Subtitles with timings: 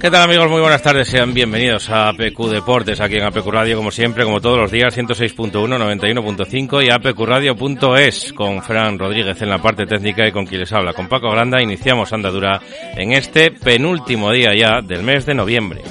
[0.00, 0.48] ¿Qué tal amigos?
[0.48, 4.40] Muy buenas tardes, sean bienvenidos a APQ Deportes, aquí en APQ Radio, como siempre, como
[4.40, 10.30] todos los días, 106.1, 91.5 y apqradio.es, con Fran Rodríguez en la parte técnica y
[10.30, 12.60] con quien les habla, con Paco Granda, iniciamos andadura
[12.96, 15.82] en este penúltimo día ya del mes de noviembre.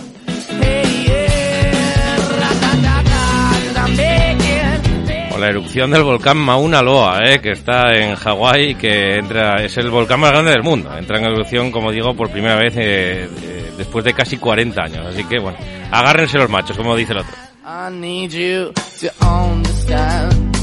[5.38, 9.92] La erupción del volcán Mauna Loa, eh, que está en Hawái, que entra, es el
[9.92, 10.90] volcán más grande del mundo.
[10.98, 13.30] Entra en erupción, como digo, por primera vez eh,
[13.78, 15.06] después de casi 40 años.
[15.08, 15.58] Así que, bueno,
[15.92, 17.34] agárrense los machos, como dice el otro.
[17.66, 20.56] I need you to understand.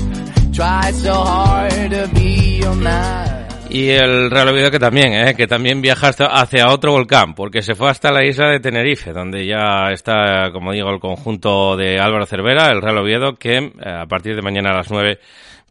[0.52, 3.46] Try so hard to be your man.
[3.68, 5.34] Y el Real Oviedo que también, ¿eh?
[5.34, 9.12] que también viaja hasta- hacia otro volcán, porque se fue hasta la isla de Tenerife,
[9.12, 13.72] donde ya está, como digo, el conjunto de Álvaro Cervera, el Real Oviedo, que eh,
[13.84, 15.18] a partir de mañana a las 9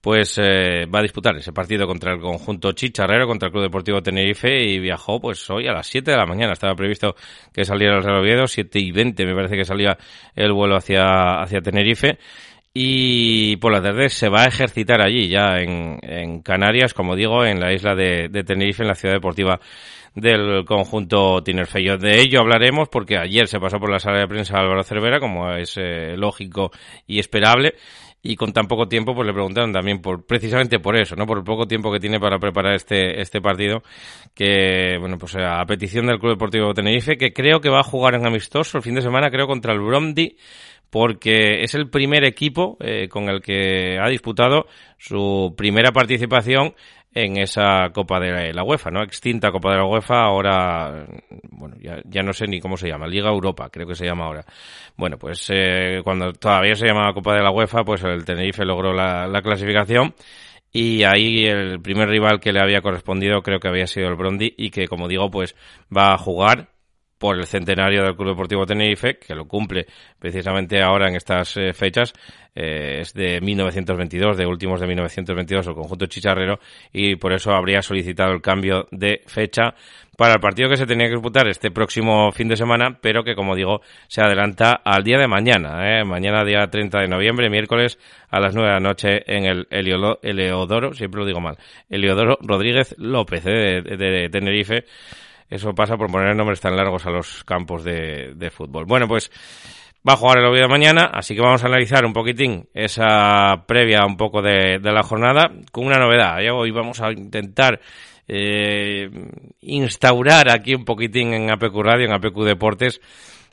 [0.04, 4.04] pues eh, va a disputar ese partido contra el conjunto chicharrero, contra el Club Deportivo
[4.04, 6.52] Tenerife y viajó pues hoy a las 7 de la mañana.
[6.52, 7.16] Estaba previsto
[7.54, 9.98] que saliera el Real Oviedo, 7 y 20 me parece que salía
[10.36, 12.18] el vuelo hacia, hacia Tenerife
[12.74, 17.46] y por la tarde se va a ejercitar allí, ya en, en Canarias, como digo,
[17.46, 19.62] en la isla de, de Tenerife, en la ciudad deportiva
[20.16, 21.98] del conjunto Tinerfeyo.
[21.98, 25.52] De ello hablaremos porque ayer se pasó por la sala de prensa Álvaro Cervera, como
[25.54, 26.72] es eh, lógico
[27.08, 27.76] y esperable.
[28.26, 31.26] Y con tan poco tiempo, pues le preguntaron también por, precisamente por eso, ¿no?
[31.26, 33.84] Por el poco tiempo que tiene para preparar este, este partido,
[34.34, 38.16] que, bueno, pues a petición del Club Deportivo Tenerife, que creo que va a jugar
[38.16, 40.38] en amistoso el fin de semana, creo, contra el Bromdi,
[40.90, 46.76] porque es el primer equipo eh, con el que ha disputado su primera participación
[47.14, 49.04] en esa Copa de la UEFA, ¿no?
[49.04, 51.06] Extinta Copa de la UEFA, ahora,
[51.52, 54.26] bueno, ya, ya no sé ni cómo se llama, Liga Europa, creo que se llama
[54.26, 54.46] ahora.
[54.98, 58.94] Bueno, pues eh, cuando todavía se llamaba Copa de la UEFA, pues el Tenerife logró
[58.94, 60.14] la, la clasificación
[60.72, 64.56] y ahí el primer rival que le había correspondido creo que había sido el Brondi
[64.58, 65.56] y que, como digo, pues
[65.96, 66.73] va a jugar
[67.24, 69.86] por el centenario del Club Deportivo Tenerife, que lo cumple
[70.20, 72.12] precisamente ahora en estas eh, fechas,
[72.54, 76.60] eh, es de 1922, de últimos de 1922, el conjunto chicharrero,
[76.92, 79.74] y por eso habría solicitado el cambio de fecha
[80.18, 83.36] para el partido que se tenía que disputar este próximo fin de semana, pero que,
[83.36, 83.80] como digo,
[84.10, 86.04] se adelanta al día de mañana, ¿eh?
[86.04, 87.98] mañana día 30 de noviembre, miércoles,
[88.32, 91.56] a las 9 de la noche en el Eleodoro, siempre lo digo mal,
[91.90, 93.82] Eleodoro Rodríguez López, ¿eh?
[93.82, 94.84] de- de Tenerife,
[95.54, 98.86] eso pasa por poner nombres tan largos a los campos de, de fútbol.
[98.86, 99.30] Bueno, pues
[100.08, 104.06] va a jugar el Oviedo mañana, así que vamos a analizar un poquitín esa previa
[104.06, 106.38] un poco de, de la jornada con una novedad.
[106.54, 107.80] Hoy vamos a intentar
[108.28, 109.10] eh,
[109.62, 113.00] instaurar aquí un poquitín en APQ Radio, en APQ Deportes,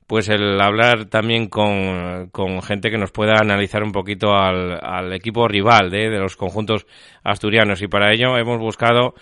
[0.07, 5.13] pues el hablar también con, con gente que nos pueda analizar un poquito al, al
[5.13, 6.87] equipo rival de, de los conjuntos
[7.23, 9.15] asturianos y para ello hemos buscado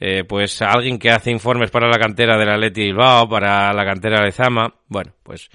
[0.00, 3.84] eh, pues a alguien que hace informes para la cantera del Atleti Bilbao, para la
[3.84, 5.50] cantera de Zama, bueno, pues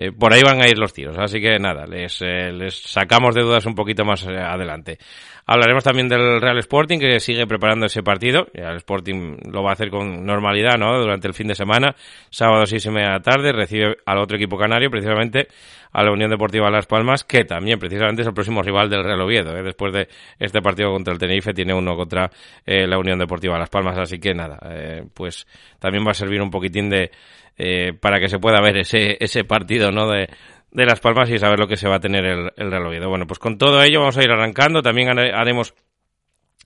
[0.00, 3.34] eh, por ahí van a ir los tiros, así que nada, les, eh, les sacamos
[3.34, 4.98] de dudas un poquito más eh, adelante.
[5.44, 8.46] Hablaremos también del Real Sporting que sigue preparando ese partido.
[8.52, 11.00] El Sporting lo va a hacer con normalidad, ¿no?
[11.00, 11.96] Durante el fin de semana,
[12.30, 15.48] sábado seis y media de la tarde, recibe al otro equipo canario, precisamente
[15.92, 19.20] a la Unión Deportiva Las Palmas, que también precisamente es el próximo rival del Real
[19.20, 19.56] Oviedo.
[19.56, 19.62] ¿eh?
[19.62, 22.30] Después de este partido contra el Tenerife, tiene uno contra
[22.66, 25.46] eh, la Unión Deportiva Las Palmas, así que nada, eh, pues
[25.78, 27.10] también va a servir un poquitín de
[27.56, 30.08] eh, para que se pueda ver ese ese partido, ¿no?
[30.08, 30.28] De
[30.70, 33.08] de Las Palmas y saber lo que se va a tener el, el Real Oviedo.
[33.08, 34.82] Bueno, pues con todo ello vamos a ir arrancando.
[34.82, 35.74] También hare- haremos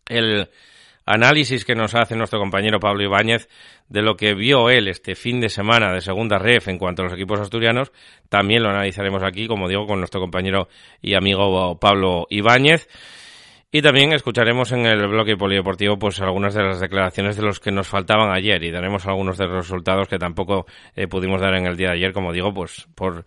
[0.09, 0.49] el
[1.05, 3.49] análisis que nos hace nuestro compañero Pablo Ibáñez
[3.89, 7.07] de lo que vio él este fin de semana de segunda ref en cuanto a
[7.07, 7.93] los equipos asturianos.
[8.29, 10.69] También lo analizaremos aquí, como digo, con nuestro compañero
[11.01, 12.89] y amigo Pablo Ibáñez.
[13.75, 17.73] Y también escucharemos en el bloque polideportivo pues algunas de las declaraciones de los que
[17.73, 21.67] nos faltaban ayer y daremos algunos de los resultados que tampoco eh, pudimos dar en
[21.67, 23.25] el día de ayer, como digo, pues por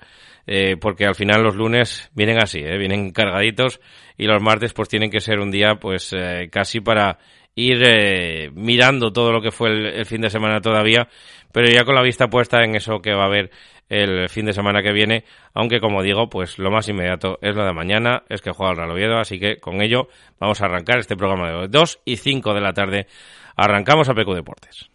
[0.48, 3.82] eh, porque al final los lunes vienen así, eh, vienen cargaditos
[4.16, 7.18] y los martes pues tienen que ser un día pues eh, casi para
[7.56, 11.08] ir eh, mirando todo lo que fue el, fin de semana todavía,
[11.52, 13.50] pero ya con la vista puesta en eso que va a haber
[13.88, 15.24] el fin de semana que viene,
[15.54, 18.78] aunque como digo, pues lo más inmediato es lo de mañana, es que juega el
[18.78, 20.08] Real Oviedo, así que con ello
[20.40, 21.68] vamos a arrancar este programa de hoy.
[21.70, 23.08] 2 y 5 de la tarde
[23.56, 24.95] arrancamos a PQ Deportes.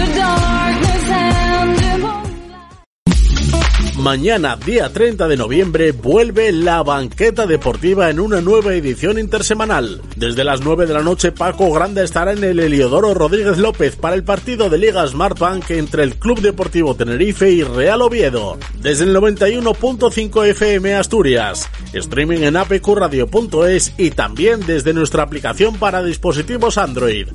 [4.01, 10.01] Mañana, día 30 de noviembre, vuelve la banqueta deportiva en una nueva edición intersemanal.
[10.15, 14.15] Desde las 9 de la noche, Paco Grande estará en el Heliodoro Rodríguez López para
[14.15, 18.57] el partido de Liga Smartbank entre el Club Deportivo Tenerife y Real Oviedo.
[18.79, 26.79] Desde el 91.5 FM Asturias, streaming en apqradio.es y también desde nuestra aplicación para dispositivos
[26.79, 27.27] Android.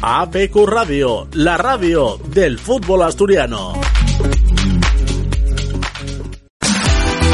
[0.00, 3.72] APQ Radio, la radio del fútbol asturiano.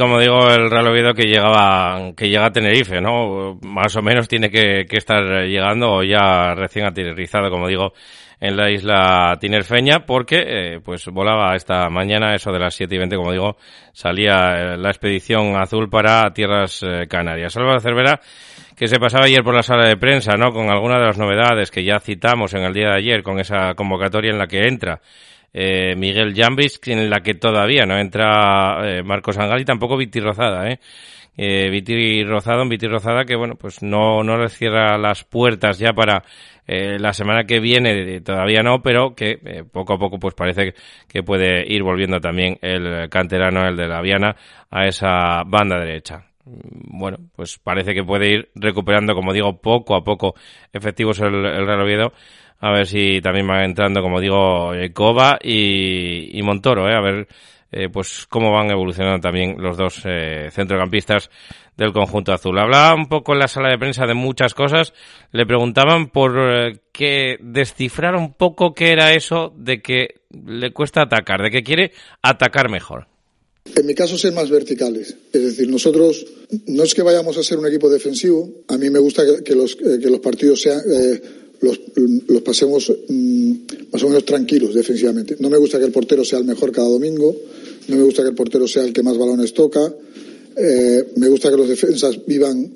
[0.00, 3.58] Como digo, el Real Oviedo que llegaba, que llega a Tenerife, ¿no?
[3.62, 7.92] Más o menos tiene que, estar llegando o ya recién aterrizado, como digo,
[8.40, 12.98] en la isla tinerfeña, porque eh, pues volaba esta mañana, eso de las 7 y
[12.98, 13.56] 20, como digo,
[13.92, 17.54] salía eh, la expedición azul para tierras eh, canarias.
[17.58, 18.20] Álvaro Cervera,
[18.74, 20.50] que se pasaba ayer por la sala de prensa, ¿no?
[20.52, 23.74] Con algunas de las novedades que ya citamos en el día de ayer, con esa
[23.74, 25.02] convocatoria en la que entra
[25.52, 30.20] eh, Miguel Jambis, en la que todavía no entra eh, Marcos Angal y tampoco Viti
[30.20, 30.78] Rozada, ¿eh?
[31.36, 35.92] eh Viti Rozada, Viti Rozada que bueno, pues no, no le cierra las puertas ya
[35.92, 36.22] para
[36.66, 40.74] eh, la semana que viene, todavía no, pero que poco a poco pues parece
[41.08, 44.36] que puede ir volviendo también el canterano, el de la Viana,
[44.70, 50.02] a esa banda derecha bueno, pues parece que puede ir recuperando, como digo, poco a
[50.02, 50.34] poco
[50.72, 52.12] efectivos el, el Real Oviedo
[52.60, 56.94] a ver si también va entrando, como digo, Cova y, y Montoro, ¿eh?
[56.94, 57.28] a ver
[57.72, 61.30] eh, pues cómo van evolucionando también los dos eh, centrocampistas
[61.76, 62.58] del conjunto azul.
[62.58, 64.92] Hablaba un poco en la sala de prensa de muchas cosas,
[65.30, 71.42] le preguntaban por eh, descifrar un poco qué era eso de que le cuesta atacar,
[71.42, 73.06] de que quiere atacar mejor.
[73.76, 75.16] En mi caso, ser más verticales.
[75.32, 76.26] Es decir, nosotros
[76.66, 78.48] no es que vayamos a ser un equipo defensivo.
[78.68, 80.80] A mí me gusta que, los, que los partidos sean,
[81.60, 81.80] los,
[82.26, 83.52] los pasemos mm,
[83.92, 85.36] más o menos tranquilos defensivamente.
[85.38, 87.36] No me gusta que el portero sea el mejor cada domingo,
[87.88, 89.94] no me gusta que el portero sea el que más balones toca,
[90.56, 92.70] eh, me gusta que los defensas vivan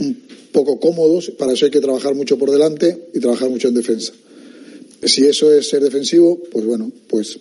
[0.00, 3.74] un poco cómodos, para eso hay que trabajar mucho por delante y trabajar mucho en
[3.74, 4.12] defensa.
[5.02, 7.38] Si eso es ser defensivo, pues bueno, pues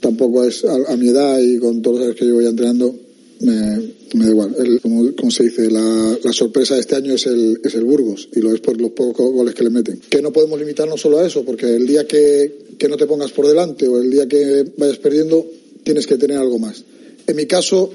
[0.00, 2.94] tampoco es a, mi edad y con todos los años que llevo ya entrenando,
[3.40, 4.80] me, da igual.
[4.82, 8.54] como, se dice, la, sorpresa de este año es el, es el Burgos y lo
[8.54, 10.00] es por los pocos goles que le meten.
[10.08, 13.32] Que no podemos limitarnos solo a eso, porque el día que, que no te pongas
[13.32, 15.46] por delante o el día que vayas perdiendo,
[15.82, 16.84] tienes que tener algo más.
[17.26, 17.90] En mi caso,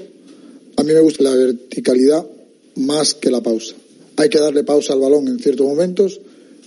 [0.76, 2.26] a mí me gusta la verticalidad
[2.76, 3.74] más que la pausa.
[4.16, 6.20] Hay que darle pausa al balón en ciertos momentos,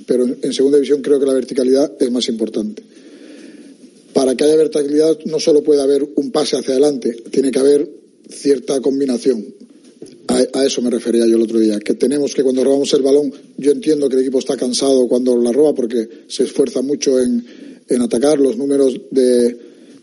[0.05, 2.83] pero en segunda división creo que la verticalidad es más importante.
[4.13, 7.98] Para que haya verticalidad no solo puede haber un pase hacia adelante, tiene que haber
[8.29, 9.45] cierta combinación.
[10.27, 13.33] A, eso me refería yo el otro día, que tenemos que cuando robamos el balón,
[13.57, 17.45] yo entiendo que el equipo está cansado cuando la roba porque se esfuerza mucho en,
[17.87, 19.57] en atacar, los números de,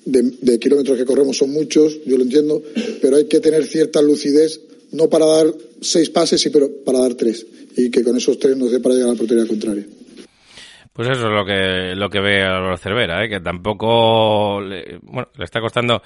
[0.04, 2.62] de, kilómetros que corremos son muchos, yo lo entiendo,
[3.00, 4.60] pero hay que tener cierta lucidez,
[4.92, 5.46] no para dar
[5.80, 8.94] seis pases, sí, pero para dar tres, y que con esos tres nos dé para
[8.94, 9.86] llegar a la portería contraria.
[10.92, 13.28] Pues eso es lo que lo que ve a Cervera, ¿eh?
[13.28, 16.02] que tampoco le, bueno, le está costando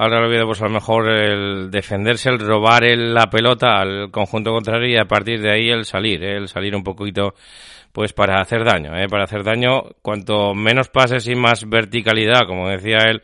[0.00, 4.10] al Real Oviedo pues a lo mejor el defenderse, el robar el, la pelota al
[4.10, 6.38] conjunto contrario y a partir de ahí el salir, ¿eh?
[6.38, 7.34] el salir un poquito
[7.92, 9.08] pues para hacer daño, ¿eh?
[9.10, 13.22] para hacer daño cuanto menos pases y más verticalidad, como decía él,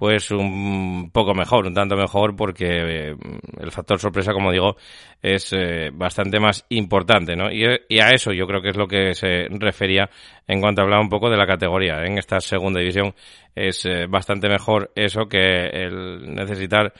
[0.00, 2.64] pues un poco mejor, un tanto mejor, porque
[3.10, 3.16] eh,
[3.60, 4.76] el factor sorpresa, como digo,
[5.20, 7.52] es eh, bastante más importante, ¿no?
[7.52, 7.66] Y,
[8.00, 10.08] a eso yo creo que es lo que se refería
[10.48, 12.02] en cuanto hablaba un poco de la categoría.
[12.06, 13.14] En esta segunda división
[13.54, 16.94] es eh, bastante mejor eso que el necesitar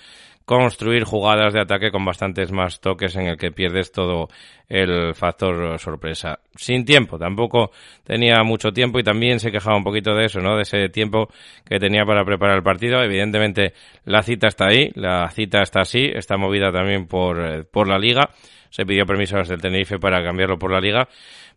[0.51, 4.27] construir jugadas de ataque con bastantes más toques en el que pierdes todo
[4.69, 6.41] el factor sorpresa.
[6.57, 7.71] Sin tiempo, tampoco
[8.03, 10.57] tenía mucho tiempo y también se quejaba un poquito de eso, ¿no?
[10.57, 11.29] De ese tiempo
[11.65, 13.01] que tenía para preparar el partido.
[13.01, 17.87] Evidentemente la cita está ahí, la cita está así, está movida también por, eh, por
[17.87, 18.31] la liga.
[18.71, 21.09] Se pidió permiso desde el Tenerife para cambiarlo por la liga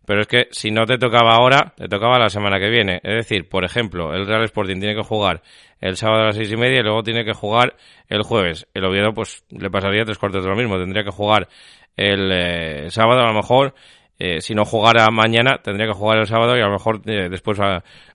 [0.06, 3.00] pero es que si no te tocaba ahora, te tocaba la semana que viene.
[3.02, 5.42] Es decir, por ejemplo, el Real Sporting tiene que jugar
[5.80, 7.76] el sábado a las seis y media y luego tiene que jugar
[8.08, 8.66] el jueves.
[8.74, 10.78] El Oviedo, pues, le pasaría tres cuartos de lo mismo.
[10.78, 11.48] Tendría que jugar
[11.96, 13.74] el eh, sábado, a lo mejor,
[14.18, 17.28] eh, si no jugara mañana, tendría que jugar el sábado y a lo mejor eh,
[17.28, 17.58] después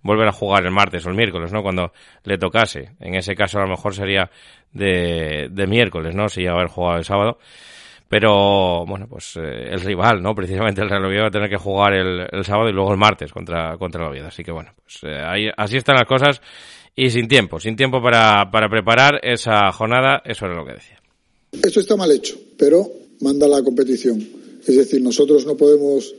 [0.01, 1.62] volver a jugar el martes o el miércoles, ¿no?
[1.62, 1.91] Cuando
[2.24, 2.91] le tocase.
[3.00, 4.29] En ese caso, a lo mejor sería
[4.72, 6.29] de, de miércoles, ¿no?
[6.29, 7.39] Si ya haber jugado el sábado.
[8.10, 10.34] Pero, bueno, pues eh, el rival, ¿no?
[10.34, 12.98] Precisamente el Real Oviedo va a tener que jugar el, el, sábado y luego el
[12.98, 14.28] martes contra, contra el Oviedo.
[14.28, 16.42] Así que, bueno, pues eh, ahí, así están las cosas
[16.96, 21.00] y sin tiempo, sin tiempo para, para preparar esa jornada, eso era lo que decía.
[21.51, 24.20] Eso está mal hecho, pero manda la competición.
[24.66, 26.13] Es decir, nosotros no podemos,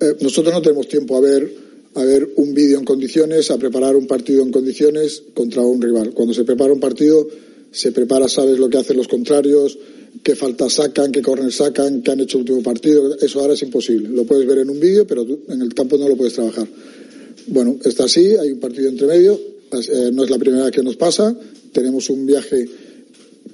[0.00, 1.50] eh, nosotros no tenemos tiempo a ver,
[1.94, 6.12] a ver un vídeo en condiciones, a preparar un partido en condiciones contra un rival.
[6.12, 7.26] Cuando se prepara un partido,
[7.70, 9.78] se prepara, sabes lo que hacen los contrarios,
[10.22, 13.16] qué faltas sacan, qué corner sacan, qué han hecho el último partido.
[13.18, 14.08] Eso ahora es imposible.
[14.08, 16.66] Lo puedes ver en un vídeo, pero en el campo no lo puedes trabajar.
[17.46, 19.40] Bueno, está así, hay un partido entre medio.
[19.72, 21.36] Eh, no es la primera vez que nos pasa.
[21.72, 22.68] Tenemos un viaje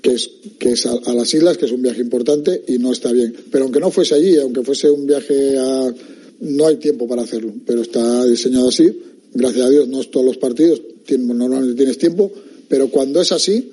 [0.03, 2.93] que es, que es a, a, las islas, que es un viaje importante y no
[2.93, 3.35] está bien.
[3.51, 5.95] Pero aunque no fuese allí, aunque fuese un viaje a.
[6.41, 8.91] No hay tiempo para hacerlo, pero está diseñado así.
[9.33, 10.83] Gracias a Dios, no es todos los partidos,
[11.19, 12.33] normalmente tienes tiempo,
[12.69, 13.71] pero cuando es así,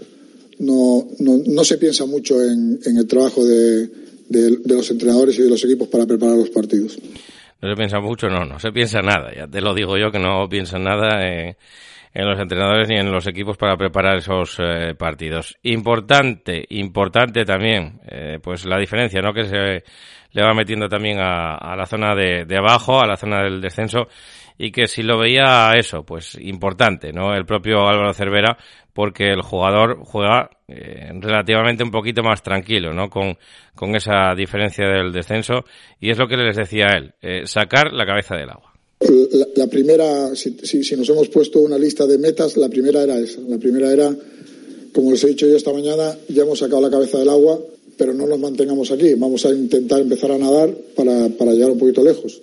[0.60, 3.88] no, no, no se piensa mucho en, en el trabajo de,
[4.30, 6.98] de, los entrenadores y de los equipos para preparar los partidos.
[7.62, 9.34] No se piensa mucho, no, no se piensa nada.
[9.36, 11.58] Ya te lo digo yo que no piensa nada en,
[12.14, 15.58] en los entrenadores ni en los equipos para preparar esos eh, partidos.
[15.64, 19.34] Importante, importante también, eh, pues la diferencia, ¿no?
[19.34, 19.84] Que se
[20.32, 23.60] le va metiendo también a, a la zona de, de abajo, a la zona del
[23.60, 24.08] descenso
[24.58, 27.36] y que si lo veía eso, pues importante, ¿no?
[27.36, 28.58] El propio Álvaro Cervera,
[28.94, 33.10] porque el jugador juega eh, relativamente un poquito más tranquilo, ¿no?
[33.10, 33.38] Con,
[33.76, 35.64] con esa diferencia del descenso
[36.00, 38.74] y es lo que les decía él, eh, sacar la cabeza del agua.
[39.00, 43.04] La, la primera, si, si, si, nos hemos puesto una lista de metas, la primera
[43.04, 43.42] era esa.
[43.42, 44.12] La primera era,
[44.92, 47.60] como les he dicho yo esta mañana, ya hemos sacado la cabeza del agua,
[47.96, 49.14] pero no nos mantengamos aquí.
[49.14, 52.42] Vamos a intentar empezar a nadar para, para llegar un poquito lejos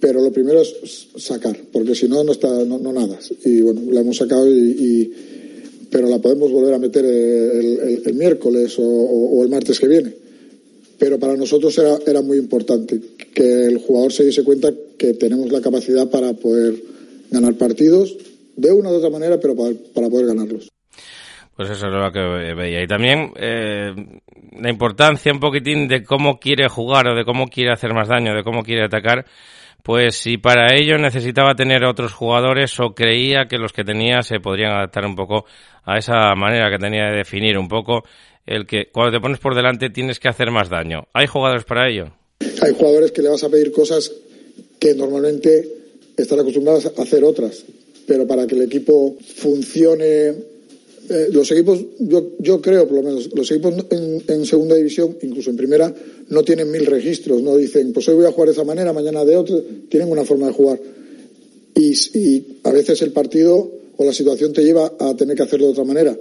[0.00, 3.32] pero lo primero es sacar, porque si no, no, está, no, no nadas.
[3.44, 5.12] Y bueno, la hemos sacado, y, y,
[5.90, 10.12] pero la podemos volver a meter el, el, miércoles o, el martes que viene.
[10.98, 13.00] Pero para nosotros era, era muy importante
[13.32, 16.74] que el jugador se diese cuenta que tenemos la capacidad para poder
[17.30, 18.16] ganar partidos
[18.56, 20.68] de una u otra manera, pero para, para poder ganarlos.
[21.56, 22.82] Pues eso es lo que veía.
[22.82, 23.92] Y también eh,
[24.60, 28.34] la importancia un poquitín de cómo quiere jugar o de cómo quiere hacer más daño,
[28.34, 29.26] de cómo quiere atacar
[29.82, 34.40] pues si para ello necesitaba tener otros jugadores o creía que los que tenía se
[34.40, 35.44] podrían adaptar un poco
[35.84, 38.02] a esa manera que tenía de definir un poco
[38.46, 41.04] el que cuando te pones por delante tienes que hacer más daño.
[41.12, 42.12] ¿Hay jugadores para ello?
[42.62, 44.10] Hay jugadores que le vas a pedir cosas
[44.78, 45.68] que normalmente
[46.16, 47.64] están acostumbrados a hacer otras,
[48.06, 50.34] pero para que el equipo funcione
[51.08, 55.50] eh, los equipos, yo, yo, creo por lo menos, los equipos en, segunda división, incluso
[55.50, 55.94] en primera,
[56.28, 59.24] no tienen mil registros, no dicen, pues hoy voy a jugar de esa manera, mañana
[59.24, 59.56] de otra,
[59.88, 60.80] tienen una forma de jugar.
[61.74, 65.66] Y, y a veces el partido o la situación te lleva a tener que hacerlo
[65.66, 66.18] de otra manera,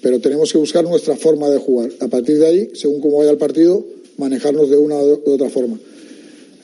[0.00, 1.90] pero tenemos que buscar nuestra forma de jugar.
[2.00, 3.84] A partir de ahí, según cómo vaya el partido,
[4.16, 5.78] manejarnos de una o de otra forma.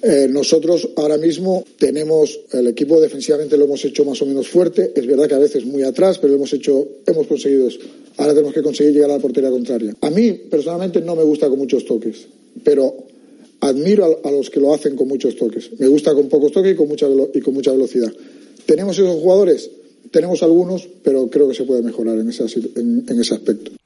[0.00, 4.92] Eh, nosotros ahora mismo tenemos el equipo defensivamente lo hemos hecho más o menos fuerte.
[4.94, 7.68] Es verdad que a veces muy atrás, pero lo hemos hecho, hemos conseguido.
[8.16, 9.94] Ahora tenemos que conseguir llegar a la portería contraria.
[10.00, 12.26] A mí personalmente no me gusta con muchos toques,
[12.62, 12.94] pero
[13.60, 15.70] admiro a, los que lo hacen con muchos toques.
[15.78, 18.12] Me gusta con pocos toques y con mucha y con mucha velocidad.
[18.66, 19.70] Tenemos esos jugadores,
[20.12, 22.44] tenemos algunos, pero creo que se puede mejorar en ese,
[22.76, 23.77] en ese aspecto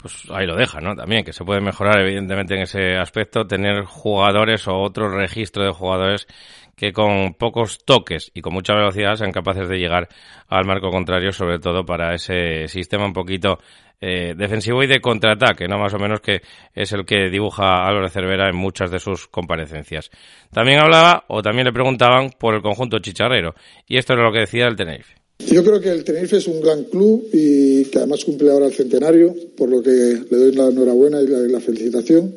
[0.00, 0.94] pues ahí lo deja, ¿no?
[0.94, 5.72] También que se puede mejorar evidentemente en ese aspecto, tener jugadores o otro registro de
[5.72, 6.26] jugadores
[6.76, 10.08] que con pocos toques y con mucha velocidad sean capaces de llegar
[10.48, 13.58] al marco contrario, sobre todo para ese sistema un poquito
[14.00, 15.78] eh, defensivo y de contraataque, ¿no?
[15.78, 16.40] Más o menos que
[16.74, 20.10] es el que dibuja Álvaro Cervera en muchas de sus comparecencias.
[20.50, 23.54] También hablaba, o también le preguntaban, por el conjunto chicharrero.
[23.86, 25.19] Y esto era lo que decía el Tenerife.
[25.48, 28.72] Yo creo que el Tenerife es un gran club y que además cumple ahora el
[28.72, 32.32] centenario, por lo que le doy la enhorabuena y la, la felicitación.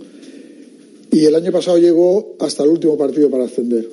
[1.12, 3.88] Y el año pasado llegó hasta el último partido para ascender.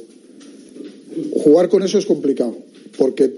[1.32, 2.56] Jugar con eso es complicado,
[2.96, 3.30] porque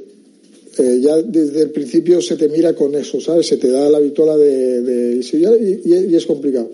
[0.79, 3.47] eh, ya desde el principio se te mira con eso, ¿sabes?
[3.47, 6.71] Se te da la vitola de, y, y, es complicado.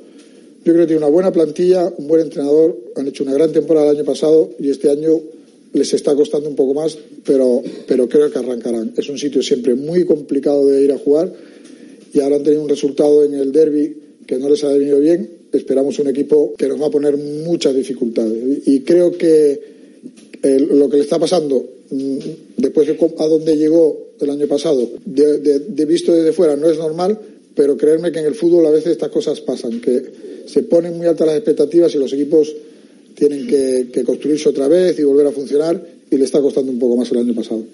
[0.64, 3.90] Yo creo que tiene una buena plantilla, un buen entrenador, han hecho una gran temporada
[3.90, 5.20] el año pasado y este año
[5.72, 8.94] les está costando un poco más, pero, pero creo que arrancarán.
[8.96, 11.32] Es un sitio siempre muy complicado de ir a jugar
[12.12, 13.96] y ahora han tenido un resultado en el derby
[14.26, 15.28] que no les ha venido bien.
[15.52, 18.66] Esperamos un equipo que nos va a poner muchas dificultades.
[18.66, 19.60] Y creo que
[20.42, 22.18] eh, lo que le está pasando mm,
[22.56, 26.68] después de a donde llegó el año pasado, de, de, de, visto desde fuera, no
[26.68, 27.18] es normal,
[27.54, 30.02] pero creerme que en el fútbol a veces estas cosas pasan, que
[30.46, 32.54] se ponen muy altas las expectativas y los equipos
[33.18, 36.96] tienen que, construirse otra vez y volver a funcionar y le está costando un poco
[36.96, 37.64] más el año pasado.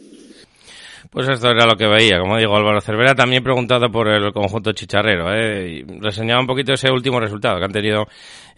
[1.15, 4.73] Pues esto era lo que veía, como digo, Álvaro Cervera también preguntado por el conjunto
[4.73, 5.69] chicharrero, ¿eh?
[5.69, 8.07] y reseñaba un poquito ese último resultado que han tenido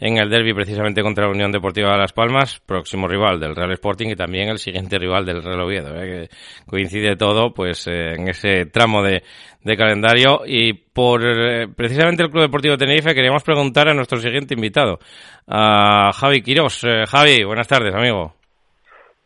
[0.01, 3.73] en el derby precisamente contra la Unión Deportiva de Las Palmas, próximo rival del Real
[3.73, 6.29] Sporting y también el siguiente rival del Real Oviedo, ¿eh?
[6.31, 9.23] que coincide todo pues eh, en ese tramo de,
[9.63, 14.55] de, calendario y por eh, precisamente el Club Deportivo Tenerife queríamos preguntar a nuestro siguiente
[14.55, 14.99] invitado,
[15.47, 16.87] a Javi Quirós.
[17.07, 18.33] Javi, buenas tardes, amigo.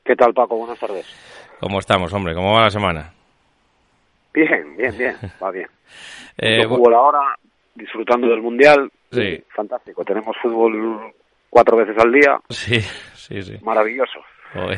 [0.04, 0.56] ¿Qué tal, Paco?
[0.56, 1.06] Buenas tardes.
[1.60, 2.34] ¿Cómo estamos, hombre?
[2.34, 3.19] ¿Cómo va la semana?
[4.32, 5.66] Bien, bien, bien, va bien.
[6.38, 7.36] eh, fútbol ahora,
[7.74, 8.90] disfrutando del Mundial.
[9.10, 9.42] Sí.
[9.54, 10.04] Fantástico.
[10.04, 11.12] Tenemos fútbol
[11.48, 12.38] cuatro veces al día.
[12.48, 12.80] Sí,
[13.14, 13.54] sí, sí.
[13.62, 14.20] Maravilloso.
[14.54, 14.76] Hoy,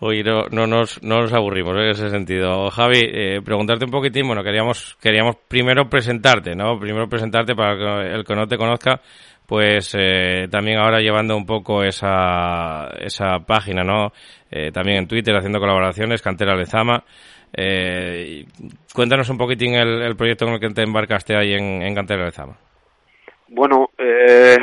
[0.00, 2.68] hoy no, no, nos, no nos aburrimos en ese sentido.
[2.70, 6.78] Javi, eh, preguntarte un poquitín, bueno, queríamos, queríamos primero presentarte, ¿no?
[6.78, 9.00] Primero presentarte para el que no te conozca,
[9.46, 14.12] pues eh, también ahora llevando un poco esa, esa página, ¿no?
[14.50, 17.04] Eh, también en Twitter haciendo colaboraciones, Cantera Lezama.
[17.54, 18.46] Eh,
[18.94, 22.56] cuéntanos un poquitín el, proyecto con el que te embarcaste ahí en, en Cantera Lezama.
[23.48, 24.56] Bueno, eh,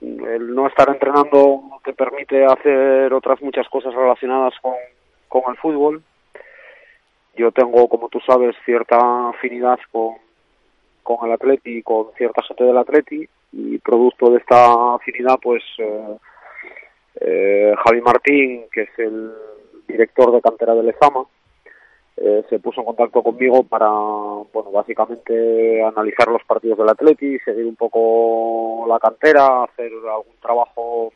[0.00, 6.02] el no estar entrenando te permite hacer otras muchas cosas relacionadas con, el fútbol.
[7.36, 10.14] Yo tengo, como tú sabes, cierta afinidad con,
[11.02, 16.16] con el Atleti con cierta gente del Atleti y producto de esta afinidad, pues eh,
[17.20, 19.32] eh, Javi Martín, que es el
[19.86, 21.24] director de cantera de Lezama,
[22.22, 27.64] eh, se puso en contacto conmigo para, bueno, básicamente analizar los partidos del Atleti, seguir
[27.64, 31.14] un poco la cantera, hacer algún trabajo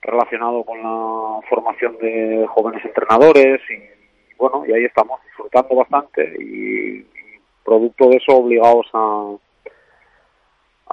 [0.00, 7.04] relacionado con la formación de jóvenes entrenadores y bueno, y ahí estamos disfrutando bastante y,
[7.64, 9.32] producto de eso obligados a,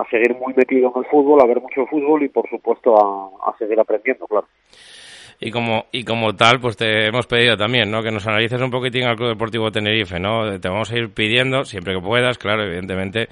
[0.02, 3.52] a seguir muy metido en el fútbol, a ver mucho fútbol y por supuesto a,
[3.52, 4.48] a seguir aprendiendo, claro
[5.40, 8.72] y como y como tal pues te hemos pedido también no que nos analices un
[8.72, 12.64] poquitín al Club Deportivo Tenerife no te vamos a ir pidiendo siempre que puedas claro
[12.64, 13.30] evidentemente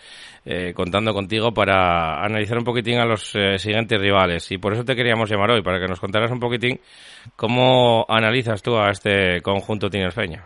[0.47, 4.51] eh, contando contigo para analizar un poquitín a los eh, siguientes rivales.
[4.51, 6.79] Y por eso te queríamos llamar hoy para que nos contaras un poquitín
[7.35, 10.43] cómo analizas tú a este conjunto tinerfeño.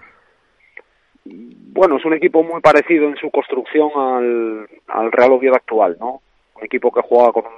[1.26, 6.22] Bueno es un equipo muy parecido en su construcción al, al Real Oviedo actual no
[6.56, 7.52] un equipo que juega con un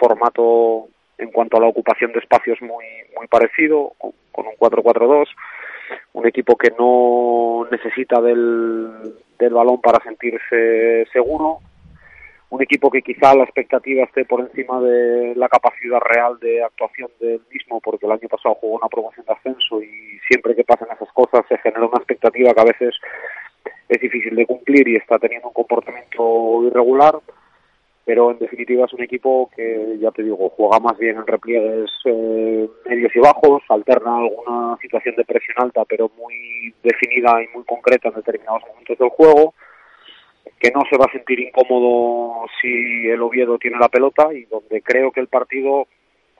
[0.00, 2.84] formato en cuanto a la ocupación de espacios muy
[3.16, 5.26] muy parecido con un 4-4-2
[6.14, 11.60] un equipo que no necesita del, del balón para sentirse seguro
[12.50, 17.10] un equipo que quizá la expectativa esté por encima de la capacidad real de actuación
[17.20, 20.88] del mismo porque el año pasado jugó una promoción de ascenso y siempre que pasan
[20.94, 22.94] esas cosas se genera una expectativa que a veces
[23.88, 27.16] es difícil de cumplir y está teniendo un comportamiento irregular
[28.04, 31.90] pero en definitiva es un equipo que, ya te digo, juega más bien en repliegues
[32.04, 37.64] eh, medios y bajos, alterna alguna situación de presión alta, pero muy definida y muy
[37.64, 39.54] concreta en determinados momentos del juego,
[40.60, 44.82] que no se va a sentir incómodo si el Oviedo tiene la pelota y donde
[44.82, 45.86] creo que el partido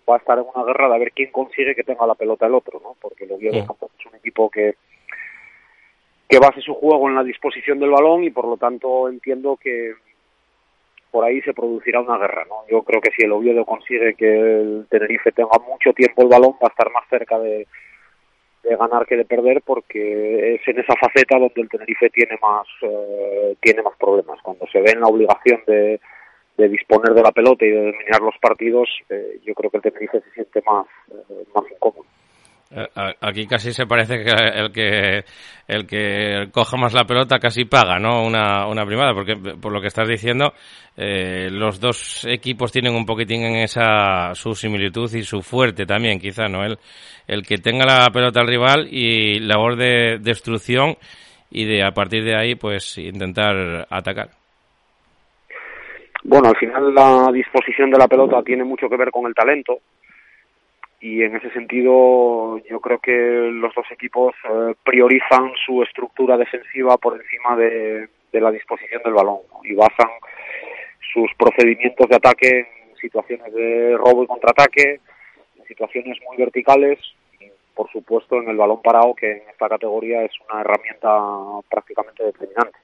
[0.08, 2.46] va a estar en una guerra de a ver quién consigue que tenga la pelota
[2.46, 2.94] el otro, ¿no?
[3.00, 3.86] Porque el Oviedo Sí.
[3.98, 4.74] es un equipo que
[6.28, 9.94] que base su juego en la disposición del balón y por lo tanto entiendo que
[11.14, 12.66] por ahí se producirá una guerra, ¿no?
[12.68, 16.54] Yo creo que si el Oviedo consigue que el Tenerife tenga mucho tiempo el balón
[16.54, 17.68] va a estar más cerca de,
[18.64, 22.66] de ganar que de perder porque es en esa faceta donde el Tenerife tiene más
[22.82, 26.00] eh, tiene más problemas cuando se ve en la obligación de,
[26.56, 29.82] de disponer de la pelota y de dominar los partidos eh, yo creo que el
[29.84, 32.06] Tenerife se siente más eh, más incómodo
[33.20, 35.24] Aquí casi se parece que el que
[35.68, 38.24] el que coja más la pelota casi paga, ¿no?
[38.24, 40.52] Una, una primada, porque por lo que estás diciendo,
[40.96, 46.18] eh, los dos equipos tienen un poquitín en esa su similitud y su fuerte también,
[46.18, 46.64] quizá, ¿no?
[46.64, 46.76] El,
[47.28, 50.96] el que tenga la pelota al rival y labor de destrucción
[51.50, 54.30] y de a partir de ahí, pues intentar atacar.
[56.24, 59.78] Bueno, al final la disposición de la pelota tiene mucho que ver con el talento
[61.04, 66.96] y en ese sentido yo creo que los dos equipos eh, priorizan su estructura defensiva
[66.96, 70.08] por encima de, la disposición del balón y basan
[71.12, 75.00] sus procedimientos de ataque en situaciones de robo y contraataque,
[75.58, 76.98] en situaciones muy verticales
[77.38, 81.10] y por supuesto en el balón parado que en esta categoría es una herramienta
[81.68, 82.78] prácticamente determinante.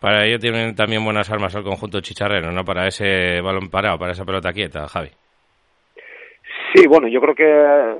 [0.00, 2.64] Para ello tienen también buenas armas el conjunto chicharrero, ¿no?
[2.64, 5.10] Para ese balón parado, para esa pelota quieta, Javi.
[6.76, 7.96] Sí, bueno, yo creo que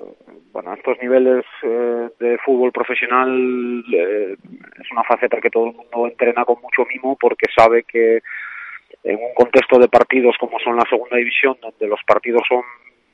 [0.53, 4.37] bueno, estos niveles eh, de fútbol profesional eh,
[4.79, 8.21] es una faceta que todo el mundo entrena con mucho mimo porque sabe que
[9.03, 12.61] en un contexto de partidos como son la segunda división, donde los partidos son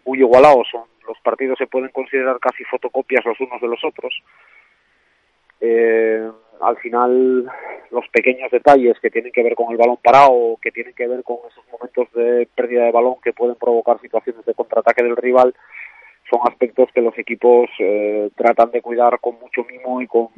[0.05, 4.21] muy igualados, son, los partidos se pueden considerar casi fotocopias los unos de los otros,
[5.65, 6.29] eh,
[6.61, 7.47] al final
[7.91, 11.23] los pequeños detalles que tienen que ver con el balón parado, que tienen que ver
[11.23, 15.55] con esos momentos de pérdida de balón que pueden provocar situaciones de contraataque del rival,
[16.29, 20.29] son aspectos que los equipos eh, tratan de cuidar con mucho mimo y con,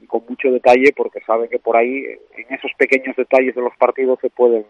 [0.00, 2.04] y con mucho detalle porque saben que por ahí,
[2.36, 4.66] en esos pequeños detalles de los partidos, se pueden,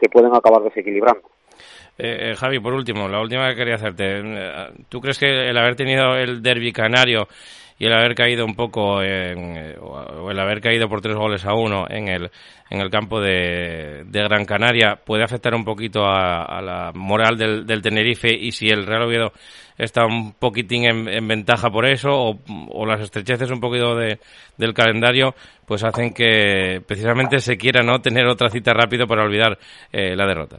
[0.00, 1.28] se pueden acabar desequilibrando.
[1.98, 4.22] Eh, eh, Javi, por último, la última que quería hacerte.
[4.88, 7.28] ¿Tú crees que el haber tenido el derby canario
[7.80, 11.46] y el haber caído un poco, en, eh, o el haber caído por tres goles
[11.46, 12.30] a uno en el,
[12.68, 17.80] en el campo de, Gran Canaria puede afectar un poquito a, la moral del, del,
[17.80, 19.32] Tenerife y si el Real Oviedo
[19.78, 24.18] está un poquitín en, en ventaja por eso o, o, las estrecheces un poquito de,
[24.58, 29.58] del calendario pues hacen que precisamente se quiera no tener otra cita rápido para olvidar
[29.90, 30.58] eh, la derrota?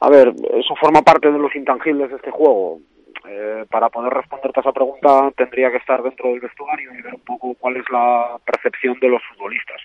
[0.00, 2.80] A ver, eso forma parte de los intangibles de este juego.
[3.28, 7.14] Eh, para poder responderte a esa pregunta tendría que estar dentro del vestuario y ver
[7.14, 9.80] un poco cuál es la percepción de los futbolistas.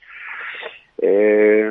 [1.01, 1.69] Eh,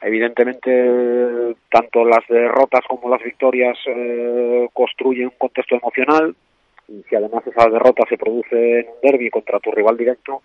[0.00, 6.34] evidentemente, tanto las derrotas como las victorias eh, construyen un contexto emocional.
[6.86, 10.42] Y si además esa derrota se produce en un derby contra tu rival directo,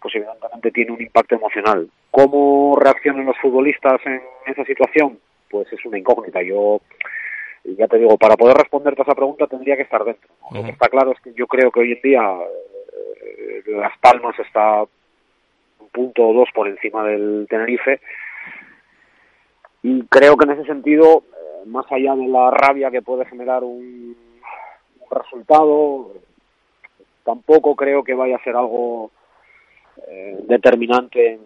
[0.00, 1.88] pues evidentemente tiene un impacto emocional.
[2.10, 5.18] ¿Cómo reaccionan los futbolistas en esa situación?
[5.50, 6.42] Pues es una incógnita.
[6.42, 6.80] Yo
[7.64, 10.28] ya te digo, para poder responderte a esa pregunta tendría que estar dentro.
[10.40, 10.46] ¿no?
[10.46, 10.56] Uh -huh.
[10.58, 12.38] Lo que está claro es que yo creo que hoy en día
[13.22, 18.00] eh, Las Palmas está un punto o dos por encima del Tenerife
[19.82, 23.62] y creo que en ese sentido, eh, más allá de la rabia que puede generar
[23.62, 24.16] un,
[25.00, 26.12] un resultado,
[27.24, 29.12] tampoco creo que vaya a ser algo
[30.08, 31.40] eh, determinante en,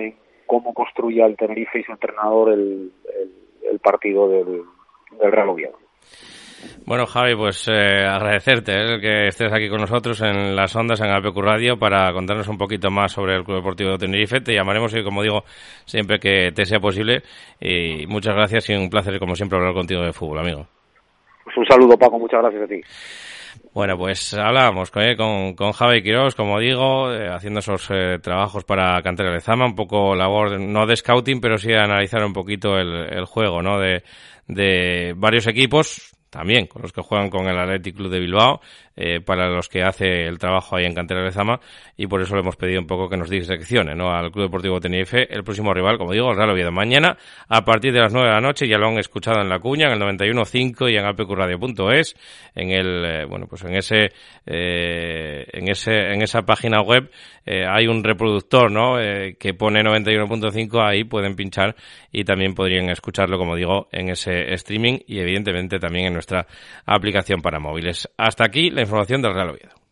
[0.00, 0.14] en,
[0.46, 3.32] cómo construya el Tenerife y su entrenador el, el,
[3.70, 4.62] el partido del,
[5.20, 5.78] del Real Oviedo.
[6.86, 11.10] Bueno, Javi, pues eh, agradecerte eh, que estés aquí con nosotros en las ondas en
[11.10, 14.40] Alpecu Radio para contarnos un poquito más sobre el Club Deportivo de Tenerife.
[14.40, 15.42] Te llamaremos y, como digo,
[15.84, 17.22] siempre que te sea posible.
[17.60, 20.66] Y muchas gracias y un placer, como siempre, hablar contigo de fútbol, amigo.
[21.44, 22.18] Pues un saludo, Paco.
[22.18, 22.80] Muchas gracias a ti.
[23.72, 28.64] Bueno, pues hablábamos eh, con, con Javi Quirós, como digo, eh, haciendo esos eh, trabajos
[28.64, 32.78] para Cantera Lezama, un poco labor, no de scouting, pero sí de analizar un poquito
[32.78, 33.78] el, el juego, ¿no?
[33.78, 34.02] De,
[34.48, 38.60] de varios equipos, también con los que juegan con el Athletic Club de Bilbao,
[38.94, 41.60] eh, para los que hace el trabajo ahí en Cantera de Zama,
[41.96, 44.10] y por eso le hemos pedido un poco que nos diseccione ¿no?
[44.10, 46.70] al Club Deportivo Tenerife, el próximo rival, como digo, el Real Oviedo.
[46.72, 47.16] Mañana,
[47.48, 49.86] a partir de las 9 de la noche, ya lo han escuchado en La Cuña,
[49.86, 52.14] en el 91.5 y en alpecuradio.es,
[52.54, 54.10] en el, eh, bueno, pues en ese,
[54.44, 57.10] eh, en ese, en esa página web,
[57.46, 58.96] hay un reproductor, ¿no?
[59.38, 61.76] Que pone 91.5, ahí pueden pinchar
[62.10, 66.25] y también podrían escucharlo, como digo, en ese streaming y evidentemente también en nuestra
[66.84, 68.08] aplicación para móviles.
[68.16, 69.85] Hasta aquí la información del Real Oviedo.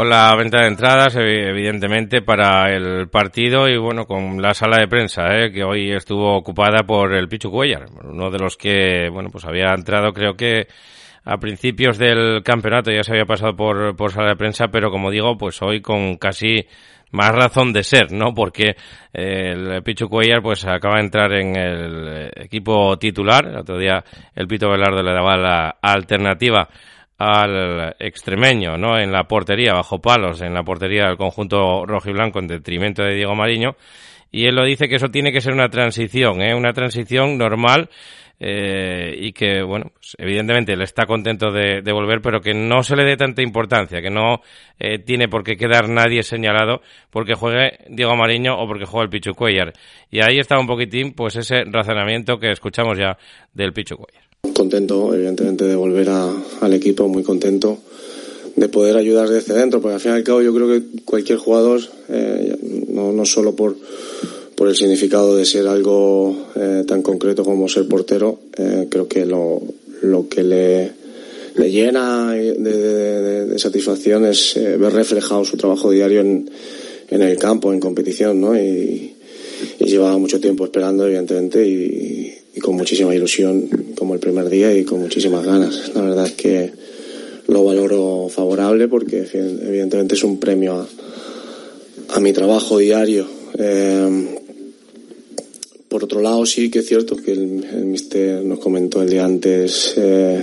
[0.00, 4.88] Con la venta de entradas, evidentemente, para el partido y bueno, con la sala de
[4.88, 5.52] prensa, ¿eh?
[5.52, 9.74] que hoy estuvo ocupada por el Pichu Cuellar, uno de los que, bueno, pues había
[9.74, 10.68] entrado, creo que
[11.22, 15.10] a principios del campeonato ya se había pasado por, por sala de prensa, pero como
[15.10, 16.66] digo, pues hoy con casi
[17.10, 18.32] más razón de ser, ¿no?
[18.34, 18.76] Porque
[19.12, 23.46] eh, el Pichu Cuellar pues acaba de entrar en el equipo titular.
[23.46, 24.02] El otro día
[24.34, 26.68] el Pito Velardo le daba la alternativa
[27.20, 28.98] al extremeño, ¿no?
[28.98, 33.02] En la portería, bajo palos, en la portería del conjunto rojo y blanco en detrimento
[33.02, 33.76] de Diego Mariño.
[34.32, 36.54] Y él lo dice que eso tiene que ser una transición, ¿eh?
[36.54, 37.90] Una transición normal
[38.38, 42.96] eh, y que, bueno, pues, evidentemente él está contento de, volver, pero que no se
[42.96, 44.40] le dé tanta importancia, que no
[44.78, 46.80] eh, tiene por qué quedar nadie señalado
[47.10, 49.74] porque juegue Diego Mariño o porque juegue el Pichu Cuellar.
[50.10, 53.18] Y ahí está un poquitín, pues ese razonamiento que escuchamos ya
[53.52, 54.29] del Pichu Cuellar.
[54.54, 57.78] Contento, evidentemente, de volver al equipo, muy contento
[58.56, 61.38] de poder ayudar desde dentro, porque al fin y al cabo yo creo que cualquier
[61.38, 62.56] jugador, eh,
[62.88, 63.76] no, no solo por
[64.60, 69.24] por el significado de ser algo eh, tan concreto como ser portero, eh, creo que
[69.24, 69.58] lo,
[70.02, 70.92] lo que le,
[71.54, 76.50] le llena de, satisfacción es eh, ver reflejado su trabajo diario en,
[77.08, 78.54] en el campo, en competición, ¿no?
[78.54, 79.14] Y
[79.78, 84.84] llevaba mucho tiempo esperando, evidentemente, y, y, con muchísima ilusión, como el primer día, y
[84.84, 85.92] con muchísimas ganas.
[85.94, 86.72] La verdad es que
[87.48, 90.88] lo valoro favorable porque, evidentemente, es un premio a,
[92.16, 93.26] a mi trabajo diario.
[93.58, 94.36] Eh,
[95.88, 99.24] por otro lado, sí que es cierto que el, el mister nos comentó el día
[99.24, 100.40] antes eh,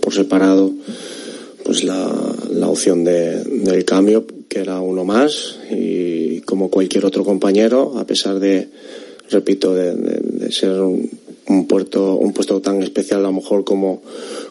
[0.00, 0.72] por separado
[1.64, 2.12] pues la,
[2.50, 8.04] la opción de, del cambio, que era uno más, y como cualquier otro compañero, a
[8.04, 8.68] pesar de,
[9.30, 14.02] repito, de, de, ser un, puerto, un puesto tan especial a lo mejor como,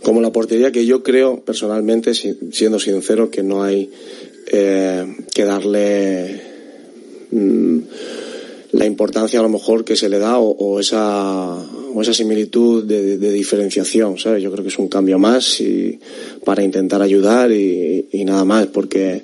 [0.04, 3.90] como la portería, que yo creo personalmente, siendo sincero, que no hay
[4.52, 6.42] eh, que darle
[7.32, 7.80] mmm,
[8.72, 11.56] la importancia a lo mejor que se le da o, esa
[11.94, 14.44] o esa similitud de, diferenciación, ¿sabes?
[14.44, 16.00] Yo creo que es un cambio más y
[16.46, 19.24] para intentar ayudar y, nada más, porque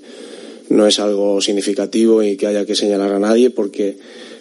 [0.69, 3.97] no es algo significativo y que haya que señalar a nadie, porque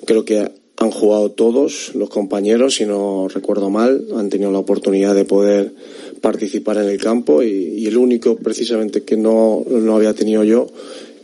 [0.06, 5.14] creo que han jugado todos los compañeros, si no recuerdo mal, han tenido la oportunidad
[5.14, 5.72] de poder
[6.20, 10.66] participar en el campo y, el único precisamente que no, no había tenido yo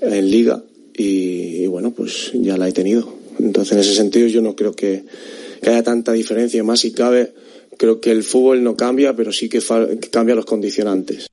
[0.01, 0.63] en liga
[0.97, 3.13] y, bueno, pues ya la he tenido.
[3.39, 5.05] Entonces, en ese sentido, yo no creo que,
[5.63, 6.63] que haya tanta diferencia.
[6.63, 7.33] Más si cabe,
[7.79, 11.29] creo que el fútbol no cambia, pero sí que, que cambia los condicionantes.